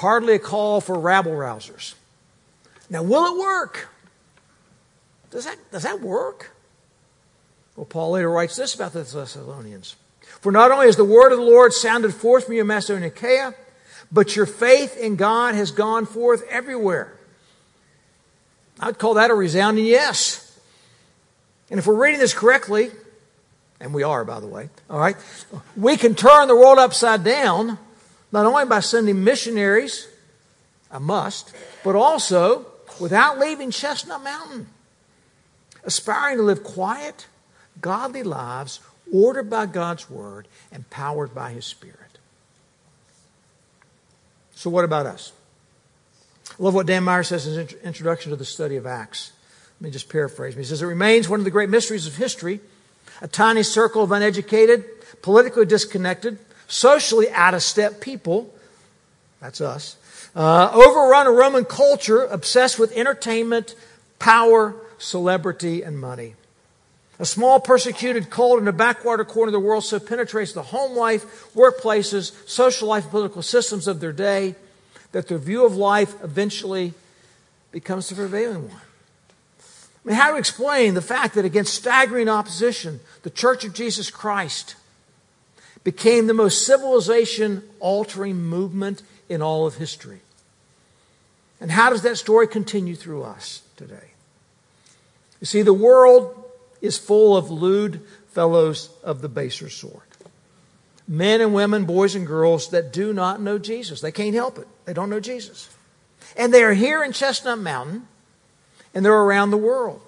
Hardly 0.00 0.36
a 0.36 0.38
call 0.38 0.80
for 0.80 0.98
rabble 0.98 1.32
rousers. 1.32 1.92
Now, 2.88 3.02
will 3.02 3.34
it 3.34 3.38
work? 3.38 3.90
Does 5.30 5.44
that, 5.44 5.58
does 5.70 5.82
that 5.82 6.00
work? 6.00 6.52
Well, 7.76 7.84
Paul 7.84 8.12
later 8.12 8.30
writes 8.30 8.56
this 8.56 8.74
about 8.74 8.94
the 8.94 9.02
Thessalonians. 9.02 9.96
For 10.40 10.52
not 10.52 10.70
only 10.70 10.86
has 10.86 10.96
the 10.96 11.04
word 11.04 11.32
of 11.32 11.38
the 11.38 11.44
Lord 11.44 11.74
sounded 11.74 12.14
forth 12.14 12.46
from 12.46 12.54
you 12.54 12.62
in 12.62 12.66
Macedonia, 12.66 13.54
but 14.10 14.34
your 14.36 14.46
faith 14.46 14.96
in 14.96 15.16
God 15.16 15.54
has 15.54 15.70
gone 15.70 16.06
forth 16.06 16.44
everywhere. 16.48 17.12
I'd 18.80 18.98
call 18.98 19.12
that 19.14 19.30
a 19.30 19.34
resounding 19.34 19.84
yes. 19.84 20.58
And 21.68 21.78
if 21.78 21.86
we're 21.86 22.02
reading 22.02 22.20
this 22.20 22.32
correctly, 22.32 22.90
and 23.78 23.92
we 23.92 24.02
are, 24.02 24.24
by 24.24 24.40
the 24.40 24.46
way, 24.46 24.70
all 24.88 24.98
right, 24.98 25.16
we 25.76 25.98
can 25.98 26.14
turn 26.14 26.48
the 26.48 26.56
world 26.56 26.78
upside 26.78 27.22
down 27.22 27.78
not 28.32 28.46
only 28.46 28.64
by 28.64 28.80
sending 28.80 29.24
missionaries, 29.24 30.08
a 30.90 31.00
must, 31.00 31.52
but 31.84 31.96
also 31.96 32.66
without 33.00 33.38
leaving 33.38 33.70
Chestnut 33.70 34.22
Mountain 34.22 34.66
aspiring 35.84 36.38
to 36.38 36.42
live 36.42 36.62
quiet, 36.62 37.26
godly 37.80 38.22
lives 38.22 38.80
ordered 39.12 39.50
by 39.50 39.66
God's 39.66 40.08
Word 40.10 40.46
and 40.70 40.88
powered 40.90 41.34
by 41.34 41.52
His 41.52 41.64
Spirit. 41.64 41.96
So, 44.54 44.70
what 44.70 44.84
about 44.84 45.06
us? 45.06 45.32
I 46.50 46.62
love 46.62 46.74
what 46.74 46.86
Dan 46.86 47.04
Meyer 47.04 47.22
says 47.22 47.46
in 47.46 47.66
his 47.66 47.72
introduction 47.82 48.30
to 48.30 48.36
the 48.36 48.44
study 48.44 48.76
of 48.76 48.86
Acts. 48.86 49.32
Let 49.80 49.86
me 49.86 49.90
just 49.90 50.10
paraphrase 50.10 50.54
me. 50.56 50.62
He 50.62 50.68
says, 50.68 50.82
It 50.82 50.86
remains 50.86 51.28
one 51.28 51.40
of 51.40 51.44
the 51.44 51.50
great 51.50 51.70
mysteries 51.70 52.06
of 52.06 52.16
history, 52.16 52.60
a 53.22 53.28
tiny 53.28 53.62
circle 53.62 54.02
of 54.02 54.12
uneducated, 54.12 54.84
politically 55.22 55.64
disconnected, 55.64 56.38
socially 56.70 57.28
out 57.30 57.52
of 57.52 57.62
step 57.62 58.00
people, 58.00 58.54
that's 59.40 59.60
us, 59.60 59.96
uh, 60.34 60.70
overrun 60.72 61.26
a 61.26 61.32
Roman 61.32 61.64
culture 61.64 62.24
obsessed 62.24 62.78
with 62.78 62.96
entertainment, 62.96 63.74
power, 64.18 64.76
celebrity, 64.98 65.82
and 65.82 65.98
money. 65.98 66.36
A 67.18 67.26
small 67.26 67.60
persecuted 67.60 68.30
cult 68.30 68.60
in 68.60 68.68
a 68.68 68.72
backwater 68.72 69.24
corner 69.24 69.48
of 69.48 69.52
the 69.52 69.60
world 69.60 69.84
so 69.84 69.98
penetrates 69.98 70.52
the 70.52 70.62
home 70.62 70.96
life, 70.96 71.52
workplaces, 71.54 72.32
social 72.48 72.88
life, 72.88 73.04
and 73.04 73.10
political 73.10 73.42
systems 73.42 73.86
of 73.86 74.00
their 74.00 74.12
day 74.12 74.54
that 75.12 75.28
their 75.28 75.38
view 75.38 75.66
of 75.66 75.76
life 75.76 76.14
eventually 76.22 76.94
becomes 77.72 78.08
the 78.08 78.14
prevailing 78.14 78.68
one. 78.68 78.80
I 79.60 80.08
mean, 80.08 80.16
how 80.16 80.30
to 80.30 80.38
explain 80.38 80.94
the 80.94 81.02
fact 81.02 81.34
that 81.34 81.44
against 81.44 81.74
staggering 81.74 82.28
opposition, 82.28 83.00
the 83.22 83.28
Church 83.28 83.64
of 83.64 83.74
Jesus 83.74 84.10
Christ 84.10 84.76
became 85.84 86.26
the 86.26 86.34
most 86.34 86.66
civilization 86.66 87.62
altering 87.80 88.36
movement 88.36 89.02
in 89.28 89.42
all 89.42 89.66
of 89.66 89.76
history? 89.76 90.20
And 91.60 91.70
how 91.70 91.90
does 91.90 92.02
that 92.02 92.16
story 92.16 92.46
continue 92.46 92.96
through 92.96 93.22
us 93.22 93.62
today? 93.76 94.10
You 95.40 95.46
see, 95.46 95.62
the 95.62 95.74
world 95.74 96.44
is 96.80 96.98
full 96.98 97.36
of 97.36 97.50
lewd 97.50 98.00
fellows 98.28 98.90
of 99.02 99.20
the 99.20 99.28
baser 99.28 99.68
sort. 99.68 100.02
Men 101.08 101.40
and 101.40 101.52
women, 101.52 101.84
boys 101.84 102.14
and 102.14 102.26
girls 102.26 102.70
that 102.70 102.92
do 102.92 103.12
not 103.12 103.40
know 103.40 103.58
Jesus. 103.58 104.00
They 104.00 104.12
can't 104.12 104.34
help 104.34 104.58
it. 104.58 104.68
They 104.84 104.92
don't 104.92 105.10
know 105.10 105.20
Jesus. 105.20 105.68
And 106.36 106.54
they 106.54 106.62
are 106.62 106.74
here 106.74 107.02
in 107.02 107.12
Chestnut 107.12 107.58
Mountain 107.58 108.06
and 108.94 109.04
they're 109.04 109.12
around 109.12 109.50
the 109.50 109.56
world. 109.56 110.00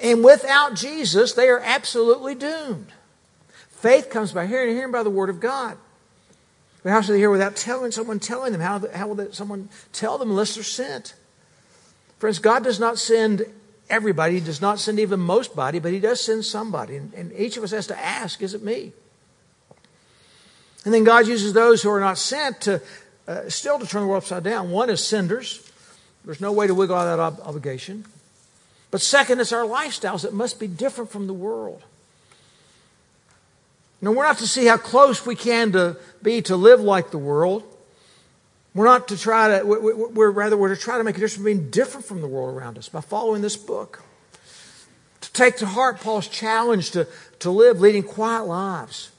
And 0.00 0.24
without 0.24 0.74
Jesus, 0.74 1.32
they 1.32 1.48
are 1.48 1.60
absolutely 1.60 2.34
doomed. 2.34 2.92
Faith 3.82 4.10
comes 4.10 4.30
by 4.30 4.46
hearing 4.46 4.68
and 4.68 4.78
hearing 4.78 4.92
by 4.92 5.02
the 5.02 5.10
Word 5.10 5.28
of 5.28 5.40
God. 5.40 5.76
But 6.84 6.90
how 6.90 7.00
should 7.00 7.14
they 7.14 7.18
hear 7.18 7.30
without 7.30 7.56
telling 7.56 7.90
someone 7.90 8.20
telling 8.20 8.52
them? 8.52 8.60
How, 8.60 8.80
how 8.94 9.08
will 9.08 9.32
someone 9.32 9.68
tell 9.92 10.18
them 10.18 10.30
unless 10.30 10.54
they're 10.54 10.62
sent? 10.62 11.14
Friends, 12.20 12.38
God 12.38 12.62
does 12.62 12.78
not 12.78 12.96
send 12.96 13.44
everybody. 13.90 14.34
He 14.34 14.40
does 14.40 14.60
not 14.60 14.78
send 14.78 15.00
even 15.00 15.18
most 15.18 15.56
body, 15.56 15.80
but 15.80 15.90
He 15.90 15.98
does 15.98 16.20
send 16.20 16.44
somebody. 16.44 16.94
And, 16.94 17.12
and 17.14 17.32
each 17.32 17.56
of 17.56 17.64
us 17.64 17.72
has 17.72 17.88
to 17.88 17.98
ask, 17.98 18.40
is 18.40 18.54
it 18.54 18.62
me? 18.62 18.92
And 20.84 20.94
then 20.94 21.02
God 21.02 21.26
uses 21.26 21.52
those 21.52 21.82
who 21.82 21.90
are 21.90 22.00
not 22.00 22.18
sent 22.18 22.60
to 22.62 22.80
uh, 23.26 23.48
still 23.48 23.80
to 23.80 23.86
turn 23.86 24.02
the 24.02 24.06
world 24.06 24.22
upside 24.22 24.44
down. 24.44 24.70
One 24.70 24.90
is 24.90 25.04
senders. 25.04 25.68
There's 26.24 26.40
no 26.40 26.52
way 26.52 26.68
to 26.68 26.74
wiggle 26.74 26.94
out 26.94 27.08
of 27.08 27.18
that 27.18 27.22
ob- 27.42 27.48
obligation. 27.48 28.04
But 28.92 29.00
second, 29.00 29.40
it's 29.40 29.52
our 29.52 29.64
lifestyles 29.64 30.22
that 30.22 30.32
must 30.32 30.60
be 30.60 30.68
different 30.68 31.10
from 31.10 31.26
the 31.26 31.34
world. 31.34 31.82
Now, 34.02 34.10
we're 34.10 34.24
not 34.24 34.38
to 34.38 34.48
see 34.48 34.66
how 34.66 34.76
close 34.76 35.24
we 35.24 35.36
can 35.36 35.70
to 35.72 35.96
be 36.22 36.42
to 36.42 36.56
live 36.56 36.80
like 36.80 37.12
the 37.12 37.18
world. 37.18 37.62
We're 38.74 38.86
not 38.86 39.08
to 39.08 39.16
try 39.16 39.60
to, 39.60 39.64
we're 39.64 40.30
rather, 40.30 40.56
we're 40.56 40.74
to 40.74 40.80
try 40.80 40.98
to 40.98 41.04
make 41.04 41.16
a 41.16 41.20
difference 41.20 41.38
by 41.38 41.44
being 41.44 41.70
different 41.70 42.04
from 42.04 42.20
the 42.20 42.26
world 42.26 42.56
around 42.56 42.78
us 42.78 42.88
by 42.88 43.00
following 43.00 43.42
this 43.42 43.56
book. 43.56 44.02
To 45.20 45.32
take 45.32 45.56
to 45.58 45.66
heart 45.66 46.00
Paul's 46.00 46.26
challenge 46.26 46.90
to, 46.92 47.06
to 47.38 47.50
live 47.50 47.80
leading 47.80 48.02
quiet 48.02 48.44
lives, 48.44 49.10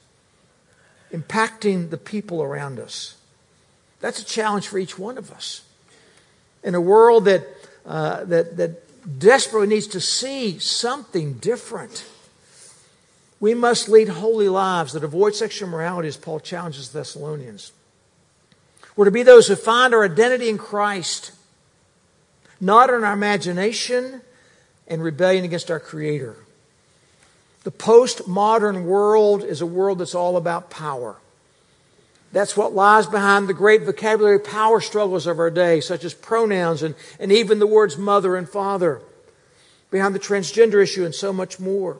impacting 1.13 1.89
the 1.89 1.97
people 1.97 2.43
around 2.43 2.77
us. 2.77 3.15
That's 4.01 4.19
a 4.19 4.25
challenge 4.25 4.67
for 4.67 4.79
each 4.79 4.99
one 4.99 5.17
of 5.17 5.31
us. 5.31 5.61
In 6.61 6.75
a 6.75 6.81
world 6.81 7.23
that, 7.25 7.47
uh, 7.85 8.25
that, 8.25 8.57
that 8.57 9.19
desperately 9.19 9.67
needs 9.67 9.87
to 9.87 10.01
see 10.01 10.59
something 10.59 11.35
different. 11.35 12.03
We 13.43 13.53
must 13.53 13.89
lead 13.89 14.07
holy 14.07 14.47
lives 14.47 14.93
that 14.93 15.03
avoid 15.03 15.35
sexual 15.35 15.67
immorality, 15.67 16.07
as 16.07 16.15
Paul 16.15 16.39
challenges 16.39 16.87
the 16.87 16.99
Thessalonians. 16.99 17.73
We're 18.95 19.03
to 19.03 19.11
be 19.11 19.23
those 19.23 19.49
who 19.49 19.57
find 19.57 19.93
our 19.93 20.05
identity 20.05 20.47
in 20.47 20.57
Christ, 20.57 21.33
not 22.61 22.89
in 22.89 23.03
our 23.03 23.11
imagination 23.11 24.21
and 24.87 25.03
rebellion 25.03 25.43
against 25.43 25.69
our 25.69 25.81
Creator. 25.81 26.37
The 27.65 27.71
postmodern 27.71 28.85
world 28.85 29.43
is 29.43 29.59
a 29.59 29.65
world 29.65 29.99
that's 29.99 30.15
all 30.15 30.37
about 30.37 30.69
power. 30.69 31.17
That's 32.31 32.55
what 32.55 32.73
lies 32.73 33.07
behind 33.07 33.49
the 33.49 33.53
great 33.53 33.81
vocabulary 33.81 34.39
power 34.39 34.79
struggles 34.79 35.27
of 35.27 35.37
our 35.37 35.51
day, 35.51 35.81
such 35.81 36.05
as 36.05 36.13
pronouns 36.13 36.81
and, 36.81 36.95
and 37.19 37.29
even 37.29 37.59
the 37.59 37.67
words 37.67 37.97
mother 37.97 38.37
and 38.37 38.47
father, 38.47 39.01
behind 39.91 40.15
the 40.15 40.19
transgender 40.19 40.81
issue 40.81 41.03
and 41.03 41.13
so 41.13 41.33
much 41.33 41.59
more. 41.59 41.97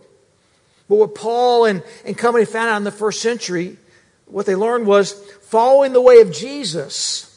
But 0.90 0.96
what 0.96 1.16
Paul 1.16 1.66
and, 1.66 1.84
and 2.06 2.18
company 2.18 2.46
found 2.46 2.70
out 2.70 2.78
in 2.78 2.84
the 2.84 2.92
first 2.92 3.22
century, 3.22 3.78
what 4.26 4.46
they 4.46 4.56
learned 4.56 4.86
was 4.86 5.14
following 5.44 5.94
the 5.94 6.02
way 6.02 6.20
of 6.20 6.32
Jesus. 6.32 7.30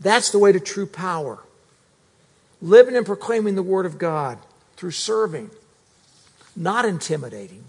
That's 0.00 0.30
the 0.30 0.38
way 0.38 0.52
to 0.52 0.60
true 0.60 0.86
power. 0.86 1.38
Living 2.60 2.96
and 2.96 3.06
proclaiming 3.06 3.54
the 3.54 3.62
Word 3.62 3.86
of 3.86 3.98
God 3.98 4.38
through 4.76 4.90
serving, 4.90 5.50
not 6.56 6.84
intimidating, 6.84 7.64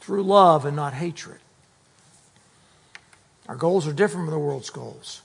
through 0.00 0.22
love 0.22 0.64
and 0.64 0.74
not 0.74 0.94
hatred. 0.94 1.38
Our 3.48 3.56
goals 3.56 3.86
are 3.86 3.92
different 3.92 4.26
from 4.26 4.34
the 4.34 4.38
world's 4.38 4.70
goals. 4.70 5.22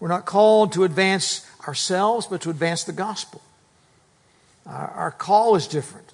We're 0.00 0.08
not 0.08 0.26
called 0.26 0.72
to 0.72 0.84
advance 0.84 1.46
ourselves, 1.66 2.26
but 2.26 2.40
to 2.42 2.50
advance 2.50 2.84
the 2.84 2.92
gospel. 2.92 3.40
Our, 4.66 4.88
our 4.88 5.10
call 5.10 5.54
is 5.54 5.66
different. 5.68 6.11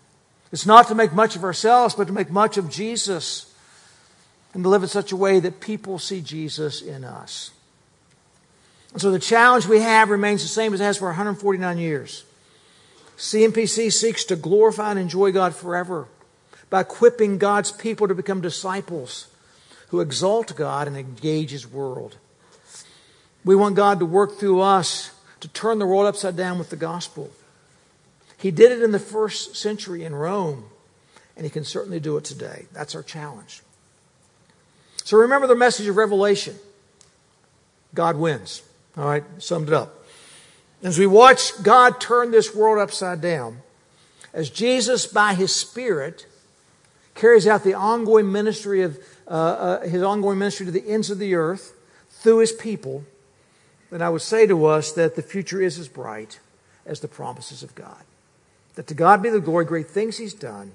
It's 0.52 0.66
not 0.66 0.88
to 0.88 0.94
make 0.94 1.12
much 1.12 1.36
of 1.36 1.44
ourselves, 1.44 1.94
but 1.94 2.06
to 2.06 2.12
make 2.12 2.30
much 2.30 2.56
of 2.56 2.70
Jesus 2.70 3.52
and 4.54 4.62
to 4.62 4.68
live 4.68 4.82
in 4.82 4.88
such 4.88 5.12
a 5.12 5.16
way 5.16 5.40
that 5.40 5.60
people 5.60 5.98
see 5.98 6.20
Jesus 6.20 6.80
in 6.80 7.04
us. 7.04 7.50
And 8.92 9.02
so 9.02 9.10
the 9.10 9.18
challenge 9.18 9.66
we 9.66 9.80
have 9.80 10.08
remains 10.08 10.42
the 10.42 10.48
same 10.48 10.72
as 10.72 10.80
it 10.80 10.84
has 10.84 10.96
for 10.96 11.08
149 11.08 11.78
years. 11.78 12.24
CMPC 13.18 13.92
seeks 13.92 14.24
to 14.24 14.36
glorify 14.36 14.90
and 14.90 14.98
enjoy 14.98 15.32
God 15.32 15.54
forever 15.54 16.06
by 16.70 16.80
equipping 16.80 17.38
God's 17.38 17.72
people 17.72 18.08
to 18.08 18.14
become 18.14 18.40
disciples 18.40 19.26
who 19.88 20.00
exalt 20.00 20.54
God 20.56 20.86
and 20.86 20.96
engage 20.96 21.50
His 21.50 21.66
world. 21.66 22.16
We 23.44 23.56
want 23.56 23.76
God 23.76 23.98
to 23.98 24.06
work 24.06 24.38
through 24.38 24.60
us 24.60 25.10
to 25.40 25.48
turn 25.48 25.78
the 25.78 25.86
world 25.86 26.06
upside 26.06 26.36
down 26.36 26.58
with 26.58 26.70
the 26.70 26.76
gospel. 26.76 27.30
He 28.38 28.50
did 28.50 28.72
it 28.72 28.82
in 28.82 28.92
the 28.92 28.98
first 28.98 29.56
century 29.56 30.04
in 30.04 30.14
Rome, 30.14 30.64
and 31.36 31.44
he 31.44 31.50
can 31.50 31.64
certainly 31.64 32.00
do 32.00 32.16
it 32.16 32.24
today. 32.24 32.66
That's 32.72 32.94
our 32.94 33.02
challenge. 33.02 33.62
So 35.04 35.18
remember 35.18 35.46
the 35.46 35.56
message 35.56 35.86
of 35.88 35.96
Revelation 35.96 36.56
God 37.94 38.16
wins. 38.16 38.62
All 38.96 39.06
right, 39.06 39.24
summed 39.38 39.68
it 39.68 39.74
up. 39.74 40.04
As 40.82 40.98
we 40.98 41.06
watch 41.06 41.62
God 41.62 42.00
turn 42.00 42.30
this 42.30 42.54
world 42.54 42.78
upside 42.78 43.20
down, 43.20 43.58
as 44.32 44.50
Jesus, 44.50 45.06
by 45.06 45.34
his 45.34 45.54
Spirit, 45.54 46.26
carries 47.14 47.46
out 47.46 47.64
the 47.64 47.74
ongoing 47.74 48.30
ministry 48.30 48.82
of 48.82 48.98
uh, 49.26 49.30
uh, 49.30 49.80
his 49.88 50.02
ongoing 50.02 50.38
ministry 50.38 50.66
to 50.66 50.72
the 50.72 50.88
ends 50.88 51.10
of 51.10 51.18
the 51.18 51.34
earth 51.34 51.74
through 52.10 52.38
his 52.38 52.52
people, 52.52 53.04
then 53.90 54.02
I 54.02 54.10
would 54.10 54.22
say 54.22 54.46
to 54.46 54.66
us 54.66 54.92
that 54.92 55.16
the 55.16 55.22
future 55.22 55.60
is 55.60 55.78
as 55.78 55.88
bright 55.88 56.38
as 56.86 57.00
the 57.00 57.08
promises 57.08 57.62
of 57.62 57.74
God. 57.74 58.04
That 58.78 58.86
to 58.86 58.94
God 58.94 59.24
be 59.24 59.28
the 59.28 59.40
glory, 59.40 59.64
great 59.64 59.88
things 59.88 60.18
He's 60.18 60.32
done, 60.32 60.70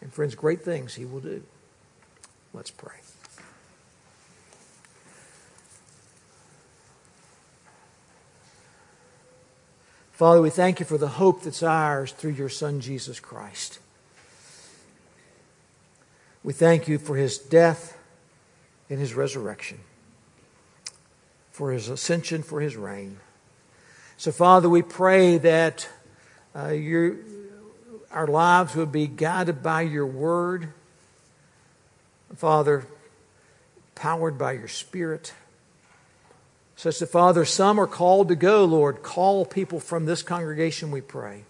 and 0.00 0.12
friends, 0.12 0.34
great 0.34 0.62
things 0.62 0.96
He 0.96 1.04
will 1.04 1.20
do. 1.20 1.44
Let's 2.52 2.72
pray. 2.72 2.96
Father, 10.10 10.42
we 10.42 10.50
thank 10.50 10.80
you 10.80 10.86
for 10.86 10.98
the 10.98 11.06
hope 11.06 11.42
that's 11.42 11.62
ours 11.62 12.10
through 12.10 12.32
your 12.32 12.48
Son, 12.48 12.80
Jesus 12.80 13.20
Christ. 13.20 13.78
We 16.42 16.52
thank 16.52 16.88
you 16.88 16.98
for 16.98 17.14
his 17.14 17.38
death 17.38 17.96
and 18.90 18.98
his 18.98 19.14
resurrection, 19.14 19.78
for 21.52 21.70
his 21.70 21.88
ascension, 21.88 22.42
for 22.42 22.60
his 22.60 22.74
reign. 22.74 23.18
So, 24.16 24.32
Father, 24.32 24.68
we 24.68 24.82
pray 24.82 25.38
that 25.38 25.88
uh, 26.56 26.68
your, 26.68 27.16
our 28.10 28.26
lives 28.26 28.74
would 28.74 28.92
be 28.92 29.06
guided 29.06 29.62
by 29.62 29.82
your 29.82 30.06
word. 30.06 30.72
Father, 32.36 32.86
powered 33.94 34.38
by 34.38 34.52
your 34.52 34.68
spirit. 34.68 35.34
Such 36.76 36.98
that, 36.98 37.06
Father, 37.06 37.44
some 37.44 37.78
are 37.78 37.86
called 37.86 38.28
to 38.28 38.34
go, 38.34 38.64
Lord. 38.64 39.02
Call 39.02 39.44
people 39.44 39.80
from 39.80 40.06
this 40.06 40.22
congregation, 40.22 40.90
we 40.90 41.00
pray. 41.00 41.44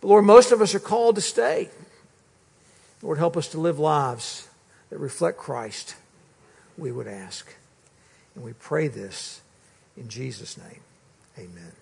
But, 0.00 0.08
Lord, 0.08 0.24
most 0.24 0.52
of 0.52 0.60
us 0.60 0.74
are 0.74 0.80
called 0.80 1.16
to 1.16 1.20
stay. 1.20 1.70
Lord, 3.02 3.18
help 3.18 3.36
us 3.36 3.48
to 3.48 3.60
live 3.60 3.78
lives 3.78 4.48
that 4.90 4.98
reflect 4.98 5.38
Christ, 5.38 5.96
we 6.78 6.92
would 6.92 7.08
ask. 7.08 7.52
And 8.34 8.44
we 8.44 8.52
pray 8.52 8.88
this 8.88 9.40
in 9.96 10.08
Jesus' 10.08 10.56
name. 10.56 10.80
Amen. 11.36 11.81